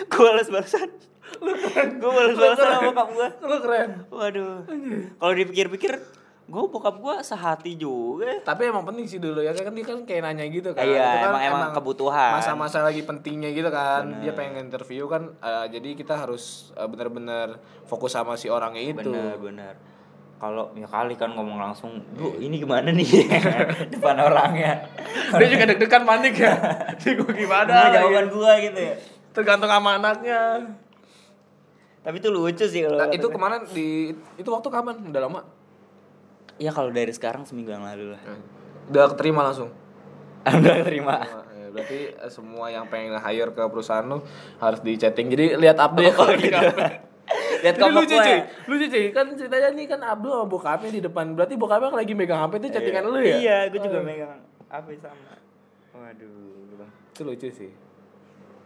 Gue 0.09 0.23
balas 0.25 0.49
balasan. 0.49 0.89
Gue 2.01 2.11
balas 2.11 2.35
balasan 2.35 2.65
sama 2.65 2.83
bokap 2.89 3.09
gue 3.13 3.29
Lu 3.45 3.57
keren. 3.61 3.91
waduh. 4.09 4.65
Kalau 5.15 5.33
dipikir-pikir 5.37 5.93
gue 6.45 6.63
bokap 6.63 6.97
gue 6.97 7.15
sehati 7.21 7.73
juga 7.75 8.29
Tapi 8.43 8.69
emang 8.69 8.85
penting 8.85 9.07
sih 9.07 9.17
dulu 9.17 9.41
ya 9.41 9.51
kan 9.51 9.71
dia 9.71 9.81
kan 9.83 10.05
kayak 10.05 10.23
nanya 10.23 10.45
gitu 10.47 10.71
kan. 10.71 10.85
Iya, 10.85 11.01
kan 11.23 11.33
emang- 11.33 11.45
emang 11.47 11.71
kebutuhan. 11.73 12.37
Masa-masa 12.37 12.81
lagi 12.81 13.01
pentingnya 13.01 13.49
gitu 13.51 13.69
kan. 13.69 14.21
Dia 14.21 14.31
pengen 14.31 14.61
interview 14.63 15.07
kan 15.07 15.33
eh, 15.35 15.67
jadi 15.71 15.95
kita 15.95 16.15
harus 16.19 16.69
eh, 16.75 16.85
benar-benar 16.85 17.57
fokus 17.85 18.13
sama 18.13 18.35
si 18.35 18.47
orangnya 18.47 18.83
itu. 18.83 19.09
bener 19.09 19.37
bener 19.37 19.75
kalau 20.35 20.69
ya 20.75 20.85
kali 20.85 21.15
kan 21.15 21.31
ngomong 21.31 21.57
langsung 21.57 22.05
bu 22.13 22.37
ini 22.37 22.59
gimana 22.59 22.91
nih 22.91 23.07
depan 23.95 24.19
orangnya 24.19 24.85
dia 25.33 25.47
juga 25.47 25.65
deg-degan 25.65 26.05
panik 26.05 26.37
ya. 26.37 26.53
Ini 27.01 27.11
gue 27.15 27.33
gimana? 27.35 27.73
Ini 27.89 27.97
jawaban 27.97 28.27
gua 28.29 28.53
gitu 28.59 28.77
ya 28.77 28.95
Tergantung 29.31 29.67
sama 29.67 29.97
anaknya. 29.97 30.69
tapi 32.05 32.21
itu 32.21 32.29
lucu 32.29 32.65
sih 32.67 32.85
kalau 32.85 32.99
Nah, 32.99 33.09
itu 33.09 33.25
kemarin 33.27 33.65
di 33.67 34.13
itu 34.37 34.45
waktu 34.47 34.69
kapan? 34.69 35.01
Udah 35.09 35.23
lama? 35.25 35.41
Ya 36.57 36.71
kalau 36.71 36.89
dari 36.89 37.11
sekarang 37.11 37.43
seminggu 37.43 37.71
yang 37.71 37.83
lalu 37.83 38.13
lah 38.13 38.23
Udah 38.87 39.11
keterima 39.11 39.43
langsung. 39.43 39.73
udah 40.45 40.77
terima 40.83 41.17
Nah, 41.17 41.45
ya, 41.51 41.67
berarti 41.71 41.99
eh, 42.13 42.29
semua 42.29 42.69
yang 42.69 42.85
pengen 42.85 43.17
hire 43.17 43.51
ke 43.51 43.63
perusahaan 43.65 44.03
lu 44.03 44.21
harus 44.59 44.81
di 44.81 44.95
chatting. 44.95 45.29
Jadi 45.29 45.57
lihat 45.57 45.79
update 45.79 46.15
Oh, 46.15 46.29
gitu. 46.31 46.53
lihat 47.65 47.81
kompak 47.81 48.05
lucu 48.05 48.13
cuy, 48.15 48.29
ya 48.29 48.45
lucu 48.67 48.87
cuy. 48.87 49.05
Kan 49.11 49.33
ceritanya 49.33 49.73
nih 49.73 49.87
kan 49.87 50.01
Abdul 50.05 50.31
sama 50.31 50.45
bokapnya 50.45 50.91
di 50.91 51.01
depan. 51.01 51.33
Berarti 51.33 51.57
bokapnya 51.57 51.89
lagi 51.91 52.13
megang 52.13 52.45
HP 52.45 52.53
itu 52.59 52.69
chattingan 52.71 53.05
lu 53.05 53.17
ya? 53.19 53.37
iya 53.37 53.59
gue 53.67 53.81
juga 53.81 53.99
Oh. 53.99 54.05
megang 54.05 54.37
apa 54.69 54.91
sama 54.95 55.33
waduh 55.95 56.77
Bang. 56.77 56.91
Itu 57.11 57.23
lucu 57.23 57.49
sih. 57.49 57.73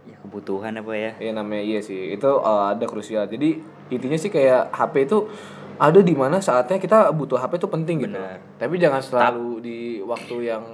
ya 0.03 0.17
kebutuhan 0.19 0.73
apa 0.73 0.93
ya 0.93 1.13
Iya 1.21 1.33
namanya 1.33 1.63
iya 1.63 1.79
sih. 1.79 2.11
Itu 2.11 2.43
eh, 2.43 2.65
ada 2.73 2.85
krusial. 2.85 3.31
Jadi 3.31 3.63
intinya 3.89 4.17
sih 4.17 4.29
kayak 4.29 4.73
HP 4.73 5.07
itu 5.07 5.31
ada 5.79 6.01
di 6.03 6.15
mana 6.15 6.43
saatnya 6.43 6.77
kita 6.83 7.15
butuh 7.15 7.39
HP 7.39 7.63
itu 7.63 7.69
penting 7.71 7.97
gitu. 8.05 8.19
Tapi 8.59 8.75
jangan 8.77 9.01
selalu 9.01 9.63
di 9.63 9.79
waktu 10.03 10.37
yang 10.51 10.65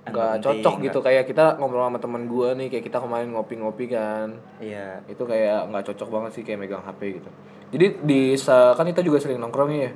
Nggak 0.00 0.40
cocok 0.42 0.74
gitu. 0.80 0.98
kayak 1.04 1.28
kita 1.28 1.60
ngobrol 1.60 1.84
sama 1.84 2.00
teman 2.00 2.24
gua 2.24 2.56
nih 2.56 2.72
kayak 2.72 2.88
kita 2.88 2.98
kemarin 3.04 3.36
ngopi-ngopi 3.36 3.84
kan. 3.92 4.32
Iya. 4.58 5.04
Itu 5.04 5.28
kayak 5.28 5.68
nggak 5.70 5.84
cocok 5.92 6.08
banget 6.08 6.30
sih 6.40 6.42
kayak 6.42 6.58
megang 6.64 6.82
HP 6.82 7.20
gitu. 7.20 7.30
Jadi 7.70 7.86
di 8.02 8.34
kan 8.48 8.84
kita 8.88 9.04
juga 9.04 9.20
sering 9.20 9.38
nongkrong 9.38 9.70
ya. 9.76 9.92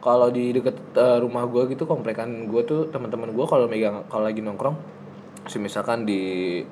Kalau 0.00 0.28
di 0.28 0.52
deket 0.52 0.76
eh, 0.96 1.18
rumah 1.20 1.48
gua 1.48 1.64
gitu 1.66 1.88
komplekan 1.88 2.46
gua 2.46 2.60
tuh 2.62 2.92
teman-teman 2.92 3.32
gua 3.32 3.48
kalau 3.48 3.66
megang 3.66 4.04
kalau 4.12 4.28
lagi 4.28 4.44
nongkrong 4.44 4.99
misalkan 5.58 6.06
di 6.06 6.20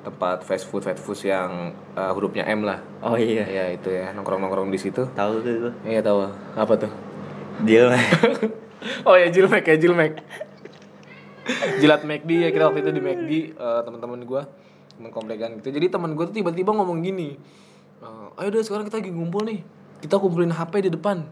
tempat 0.05 0.45
fast 0.45 0.69
food 0.69 0.85
fast 0.85 1.01
food 1.03 1.19
yang 1.25 1.75
eh, 1.97 2.11
hurufnya 2.15 2.47
M 2.47 2.63
lah. 2.63 2.79
Oh 3.03 3.19
iya. 3.19 3.43
Ya 3.49 3.65
itu 3.73 3.91
ya 3.91 4.13
nongkrong 4.15 4.39
nongkrong 4.39 4.69
di 4.71 4.79
situ. 4.79 5.09
Tahu 5.11 5.43
tuh 5.43 5.53
gue 5.67 5.73
iya 5.89 5.99
tahu. 5.99 6.29
Apa 6.55 6.79
tuh? 6.79 6.91
Dia 7.65 7.91
oh 9.07 9.15
ya 9.19 9.27
Jilmek 9.27 9.67
ya 9.67 9.75
Jilmek 9.75 10.23
jilat 11.79 12.01
McD 12.05 12.29
ya 12.29 12.49
kita 12.53 12.63
waktu 12.69 12.79
itu 12.85 12.91
di 12.93 13.01
McD 13.01 13.31
eh, 13.57 13.81
teman-teman 13.83 14.19
gua 14.23 14.45
teman 14.95 15.09
komplekan 15.15 15.57
gitu. 15.61 15.71
Jadi 15.71 15.87
teman 15.89 16.13
gua 16.13 16.29
tuh 16.29 16.35
tiba-tiba 16.35 16.71
ngomong 16.75 17.01
gini 17.01 17.35
eh, 18.03 18.39
ayo 18.39 18.47
deh 18.53 18.63
sekarang 18.63 18.85
kita 18.87 19.01
lagi 19.01 19.11
ngumpul 19.11 19.43
nih. 19.47 19.59
Kita 19.99 20.15
kumpulin 20.15 20.53
HP 20.55 20.87
di 20.87 20.91
depan. 20.93 21.27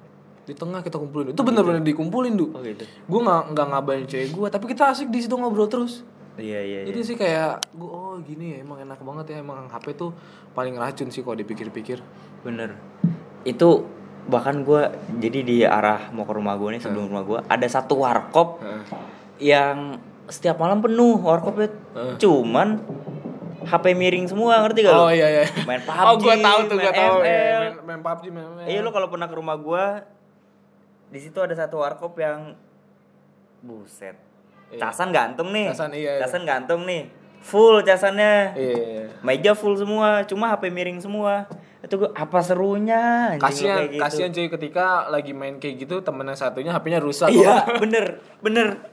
Di 0.48 0.56
tengah 0.56 0.80
kita 0.84 1.00
kumpulin. 1.00 1.32
Itu 1.32 1.44
bener-bener 1.44 1.84
dikumpulin 1.84 2.34
du. 2.36 2.52
Oh 2.52 2.64
gitu. 2.64 2.84
Gue 2.84 3.20
nggak 3.24 3.56
nggak 3.56 3.66
ngabarin 3.72 4.06
cewek 4.08 4.30
gue 4.34 4.48
tapi 4.52 4.66
kita 4.72 4.92
asik 4.92 5.08
di 5.12 5.20
situ 5.24 5.36
ngobrol 5.36 5.70
terus 5.72 6.04
iya 6.38 6.60
iya 6.62 6.80
iya 6.86 6.90
jadi 6.94 7.00
sih 7.04 7.16
kayak 7.18 7.74
gue 7.74 7.90
oh 7.90 8.18
gini 8.22 8.58
ya 8.58 8.58
emang 8.62 8.82
enak 8.82 9.02
banget 9.02 9.26
ya 9.34 9.38
emang 9.42 9.68
HP 9.70 9.98
tuh 9.98 10.14
paling 10.54 10.78
racun 10.78 11.10
sih 11.10 11.22
kalau 11.26 11.38
dipikir-pikir 11.38 12.02
bener 12.46 12.78
itu 13.44 13.86
bahkan 14.28 14.62
gue 14.62 14.92
jadi 15.18 15.40
di 15.42 15.58
arah 15.64 16.12
mau 16.12 16.28
ke 16.28 16.34
rumah 16.36 16.60
gue 16.60 16.78
nih 16.78 16.82
sebelum 16.84 17.10
rumah 17.10 17.24
gue 17.24 17.40
ada 17.48 17.68
satu 17.68 18.04
warkop 18.04 18.60
Heeh. 18.60 18.84
yang 19.56 20.02
setiap 20.28 20.60
malam 20.60 20.84
penuh 20.84 21.16
warkopnya 21.24 21.72
cuman 22.20 22.84
HP 23.68 23.96
miring 23.96 24.28
semua 24.32 24.64
ngerti 24.64 24.88
gak 24.88 24.96
oh 24.96 25.08
lo? 25.08 25.12
iya 25.12 25.28
iya 25.28 25.46
Main 25.68 25.84
oh 25.88 26.16
PUBG, 26.16 26.24
gue 26.24 26.36
tahu 26.40 26.60
tuh 26.72 26.78
main 26.80 26.94
tahu 26.96 27.18
ML. 27.20 27.26
Iya, 27.28 27.58
main, 27.60 27.74
main 27.84 28.02
PUBG 28.04 28.24
main 28.32 28.46
ML. 28.48 28.68
Iya 28.68 28.80
lo 28.84 28.90
kalau 28.96 29.08
pernah 29.12 29.28
ke 29.28 29.36
rumah 29.36 29.58
gue 29.60 29.86
di 31.08 31.20
situ 31.24 31.40
ada 31.40 31.56
satu 31.56 31.80
warkop 31.80 32.20
yang 32.20 32.56
buset 33.64 34.27
Iya. 34.68 34.80
casan 34.84 35.16
gantung 35.16 35.50
nih. 35.56 35.72
Casan, 35.72 35.92
iya, 35.96 36.12
iya. 36.18 36.22
casan 36.26 36.44
gantung 36.44 36.84
nih. 36.84 37.08
Full 37.40 37.86
casannya. 37.88 38.52
Iya, 38.60 38.76
meja 39.24 39.56
full 39.56 39.80
semua 39.80 40.28
cuma 40.28 40.52
HP 40.52 40.68
miring 40.68 41.00
semua. 41.00 41.48
Itu 41.80 42.04
gue 42.04 42.10
apa 42.12 42.44
serunya? 42.44 43.36
Kayak 43.40 43.96
gitu. 43.96 44.02
kasian 44.02 44.30
cuy 44.36 44.48
ketika 44.52 45.08
lagi 45.08 45.32
main 45.32 45.56
kayak 45.56 45.88
gitu 45.88 46.04
temen 46.04 46.28
yang 46.28 46.36
satunya 46.36 46.76
HP-nya 46.76 47.00
rusak. 47.00 47.32
Iya 47.32 47.64
bener 47.80 48.20
bener. 48.44 48.84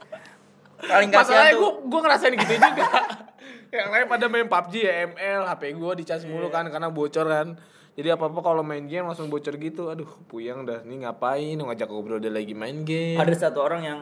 Paling 0.79 1.09
kasihan 1.11 1.51
masalahnya 1.51 1.53
gue 1.59 1.59
tuh 1.59 1.73
gue 1.91 1.99
ngerasain 1.99 2.33
gitu 2.39 2.53
juga. 2.55 2.87
Yang 3.75 3.89
lain 3.91 4.05
pada 4.07 4.25
main 4.31 4.47
PUBG 4.47 4.73
ya 4.87 4.93
ML 5.11 5.41
HP 5.51 5.61
gue 5.75 5.91
dicas 5.99 6.23
mulu 6.23 6.47
Iya. 6.47 6.55
kan 6.55 6.65
karena 6.71 6.87
bocor 6.87 7.27
kan. 7.27 7.47
Jadi 7.95 8.07
apa 8.11 8.27
apa 8.27 8.39
kalau 8.39 8.63
main 8.63 8.87
game 8.87 9.03
langsung 9.03 9.27
bocor 9.27 9.55
gitu. 9.59 9.91
Aduh 9.91 10.07
puyeng 10.31 10.63
dah 10.63 10.79
nih 10.87 11.03
ngapain? 11.03 11.59
Ngajak 11.59 11.91
ngobrol 11.91 12.23
dia 12.23 12.31
lagi 12.31 12.55
main 12.55 12.87
game. 12.87 13.19
Ada 13.19 13.49
satu 13.51 13.59
orang 13.59 13.81
yang 13.83 13.99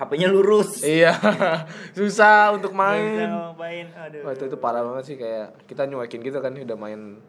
HP-nya 0.00 0.32
lurus. 0.32 0.80
Iya 0.80 1.12
susah 1.98 2.56
untuk 2.56 2.72
Nggak 2.72 2.88
bisa 2.96 3.52
main 3.52 3.86
aduh 3.92 4.20
Wah, 4.24 4.32
itu 4.32 4.44
itu 4.48 4.56
parah 4.56 4.80
banget 4.80 5.04
sih 5.04 5.16
kayak 5.20 5.52
kita 5.68 5.84
nyuekin 5.84 6.24
gitu 6.24 6.40
kan 6.40 6.56
udah 6.56 6.72
main 6.74 7.20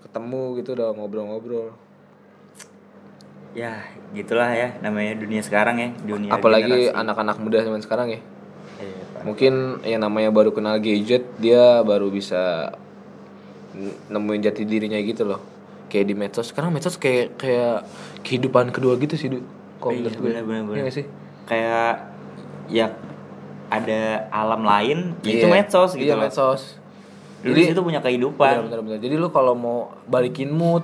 ketemu 0.00 0.42
gitu 0.56 0.72
udah 0.72 0.96
ngobrol-ngobrol. 0.96 1.76
Ya 3.52 3.84
gitulah 4.10 4.48
ya 4.50 4.80
namanya 4.80 5.14
dunia 5.14 5.44
sekarang 5.44 5.76
ya 5.76 5.88
dunia 6.02 6.32
apalagi 6.32 6.88
generasi. 6.90 6.96
anak-anak 6.96 7.36
muda 7.38 7.58
zaman 7.60 7.84
sekarang 7.84 8.08
ya. 8.10 8.20
Iya, 8.74 9.02
Pak. 9.14 9.22
mungkin 9.22 9.52
yang 9.86 10.00
namanya 10.02 10.32
baru 10.32 10.50
kenal 10.50 10.80
gadget 10.80 11.22
dia 11.38 11.84
baru 11.84 12.10
bisa 12.10 12.74
nemuin 14.08 14.40
jati 14.42 14.64
dirinya 14.64 14.98
gitu 14.98 15.28
loh. 15.28 15.38
Kayak 15.86 16.06
di 16.10 16.14
medsos 16.16 16.48
sekarang 16.50 16.74
medsos 16.74 16.98
kayak 16.98 17.38
kayak 17.38 17.86
kehidupan 18.24 18.72
kedua 18.72 18.96
gitu 18.98 19.14
sih 19.14 19.28
Du. 19.30 19.44
kalau 19.78 19.94
Iya, 19.94 20.00
menurut 20.00 20.16
gue. 20.16 20.26
bener, 20.32 20.42
bener, 20.42 20.62
bener. 20.64 20.76
Iya 20.80 20.90
sih 20.90 21.06
kayak 21.44 22.08
ya 22.66 22.88
ada 23.66 24.00
alam 24.30 24.62
lain 24.62 24.98
ya 25.20 25.30
itu 25.34 25.46
Iya. 25.46 25.52
medsos 25.52 25.90
gitu 25.92 26.04
iya 26.04 26.14
loh. 26.14 26.24
medsos 26.24 26.80
Jadi 27.40 27.76
itu 27.76 27.82
punya 27.82 28.00
kehidupan. 28.00 28.64
bener, 28.64 28.64
bener, 28.64 28.80
bener. 28.82 28.98
jadi 28.98 29.14
lu 29.16 29.28
kalau 29.28 29.52
mau 29.52 29.78
balikin 30.06 30.48
mood 30.48 30.80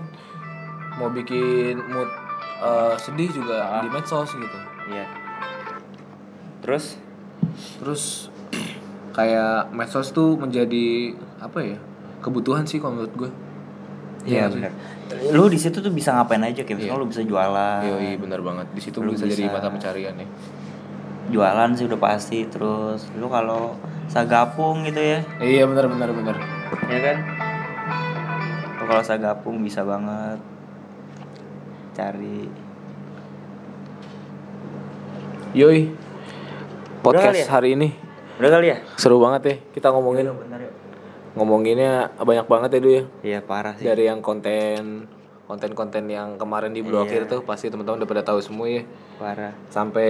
mau 0.95 1.09
bikin 1.09 1.81
mood 1.83 2.11
eh, 2.61 2.95
sedih 2.97 3.31
juga 3.31 3.81
di 3.81 3.89
medsos 3.89 4.29
gitu 4.31 4.59
Iya. 4.87 5.07
Terus 6.61 7.01
terus 7.79 8.29
kayak 9.17 9.71
medsos 9.71 10.11
tuh 10.11 10.37
menjadi 10.37 11.13
apa 11.39 11.59
ya 11.67 11.79
kebutuhan 12.21 12.63
sih 12.63 12.77
kalau 12.77 12.99
menurut 12.99 13.15
gue 13.17 13.31
Iya 14.23 14.47
sih? 14.47 14.61
benar. 14.61 14.73
Lu 15.33 15.45
di 15.47 15.57
situ 15.57 15.81
tuh 15.81 15.91
bisa 15.91 16.13
ngapain 16.13 16.41
aja 16.41 16.61
kayak 16.61 16.77
misalnya 16.77 16.95
Iya. 16.95 17.03
lu 17.03 17.09
bisa 17.09 17.23
jualan. 17.23 17.81
Iya, 17.83 17.97
iya 17.99 18.17
benar 18.17 18.41
banget. 18.41 18.67
Di 18.71 18.81
situ 18.81 18.99
Lu 19.01 19.13
bisa, 19.13 19.25
jadi 19.25 19.49
mata 19.49 19.69
pencarian 19.69 20.15
ya. 20.15 20.27
Jualan 21.31 21.71
sih 21.73 21.87
udah 21.87 21.97
pasti 21.97 22.43
terus 22.45 23.07
lu 23.15 23.27
kalau 23.27 23.79
sagapung 24.07 24.83
gitu 24.85 24.99
ya. 24.99 25.19
Iya 25.39 25.65
benar 25.65 25.87
benar 25.87 26.11
benar. 26.11 26.37
Ya 26.87 26.99
kan? 27.01 27.17
Lu 28.77 28.85
kalau 28.85 29.03
sagapung 29.03 29.63
bisa 29.63 29.81
banget 29.83 30.43
cari 31.91 32.51
Yoi. 35.53 35.91
Podcast 37.01 37.43
ya? 37.43 37.47
hari 37.49 37.73
ini 37.75 37.89
Udah 38.37 38.51
kali 38.53 38.67
ya? 38.71 38.79
seru 38.95 39.17
banget 39.19 39.43
ya. 39.43 39.55
Kita 39.73 39.89
ngomongin 39.91 40.29
Bentar 40.29 40.61
yuk. 40.61 40.73
Ngomonginnya 41.35 42.11
banyak 42.17 42.47
banget 42.47 42.71
ya 42.75 42.81
Du 42.81 42.91
ya. 42.91 43.03
Iya 43.23 43.39
parah 43.41 43.75
sih. 43.77 43.87
Dari 43.87 44.07
yang 44.07 44.21
konten 44.21 45.07
konten-konten 45.45 46.07
yang 46.07 46.39
kemarin 46.39 46.71
diblokir 46.71 47.27
Iya. 47.27 47.31
tuh 47.31 47.41
pasti 47.43 47.67
teman-teman 47.67 47.99
udah 47.99 48.07
pada 48.07 48.23
tahu 48.23 48.39
semua 48.39 48.71
ya. 48.71 48.83
Parah. 49.19 49.51
Sampai 49.67 50.09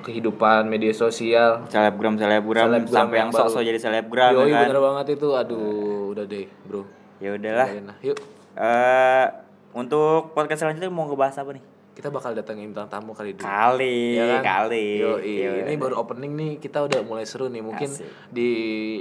kehidupan 0.00 0.64
media 0.66 0.88
sosial. 0.90 1.68
Selebgram 1.68 2.16
selebgram 2.16 2.72
Selebgram 2.72 2.88
sampai 2.88 3.16
yang 3.20 3.28
yang 3.28 3.36
sok-sok 3.36 3.60
jadi 3.62 3.76
selebgram 3.76 4.32
Yoi 4.32 4.48
ya 4.48 4.56
kan. 4.56 4.62
bener 4.72 4.80
banget 4.80 5.06
itu. 5.20 5.28
Aduh, 5.36 6.16
udah 6.16 6.24
deh, 6.24 6.48
Bro. 6.64 6.88
Ya 7.20 7.36
udahlah. 7.36 7.68
Nah, 7.84 7.96
yuk. 8.00 8.16
Eh 8.56 9.26
untuk 9.70 10.32
podcast 10.32 10.64
selanjutnya 10.64 10.88
mau 10.88 11.04
ngebahas 11.06 11.36
apa 11.38 11.60
nih? 11.60 11.64
Kita 11.90 12.08
bakal 12.08 12.32
datengin 12.32 12.70
bintang 12.70 12.86
tamu 12.86 13.12
kali 13.12 13.32
dulu. 13.32 13.44
Kali, 13.44 14.14
Iya 14.14 14.38
kan? 14.38 14.42
kali. 14.66 14.86
Yoi. 14.98 15.34
Ya 15.36 15.50
Ini 15.60 15.74
udah. 15.74 15.80
baru 15.80 15.94
opening 15.98 16.32
nih, 16.32 16.52
kita 16.56 16.80
udah 16.80 17.00
mulai 17.02 17.24
seru 17.24 17.46
nih. 17.46 17.60
Mungkin 17.60 17.88
Asik. 17.88 18.06
di 18.28 18.50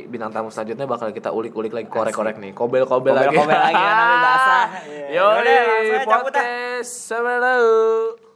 bintang 0.06 0.30
tamu 0.30 0.50
selanjutnya 0.50 0.84
bakal 0.86 1.10
kita 1.10 1.30
ulik-ulik 1.30 1.72
lagi, 1.72 1.88
korek-korek 1.88 2.38
nih. 2.38 2.52
Kobel-kobel 2.52 3.14
lagi. 3.14 3.30
Kobel-kobel 3.32 3.56
lagi, 3.56 3.76
kan, 3.76 3.96
sampai 3.96 4.18
basah. 4.20 4.66
Iya. 4.90 5.06
Yoi, 5.10 5.42
Yaudah, 5.42 6.06
podcast. 6.06 6.92
Sama 7.08 7.34
lu. 7.38 8.29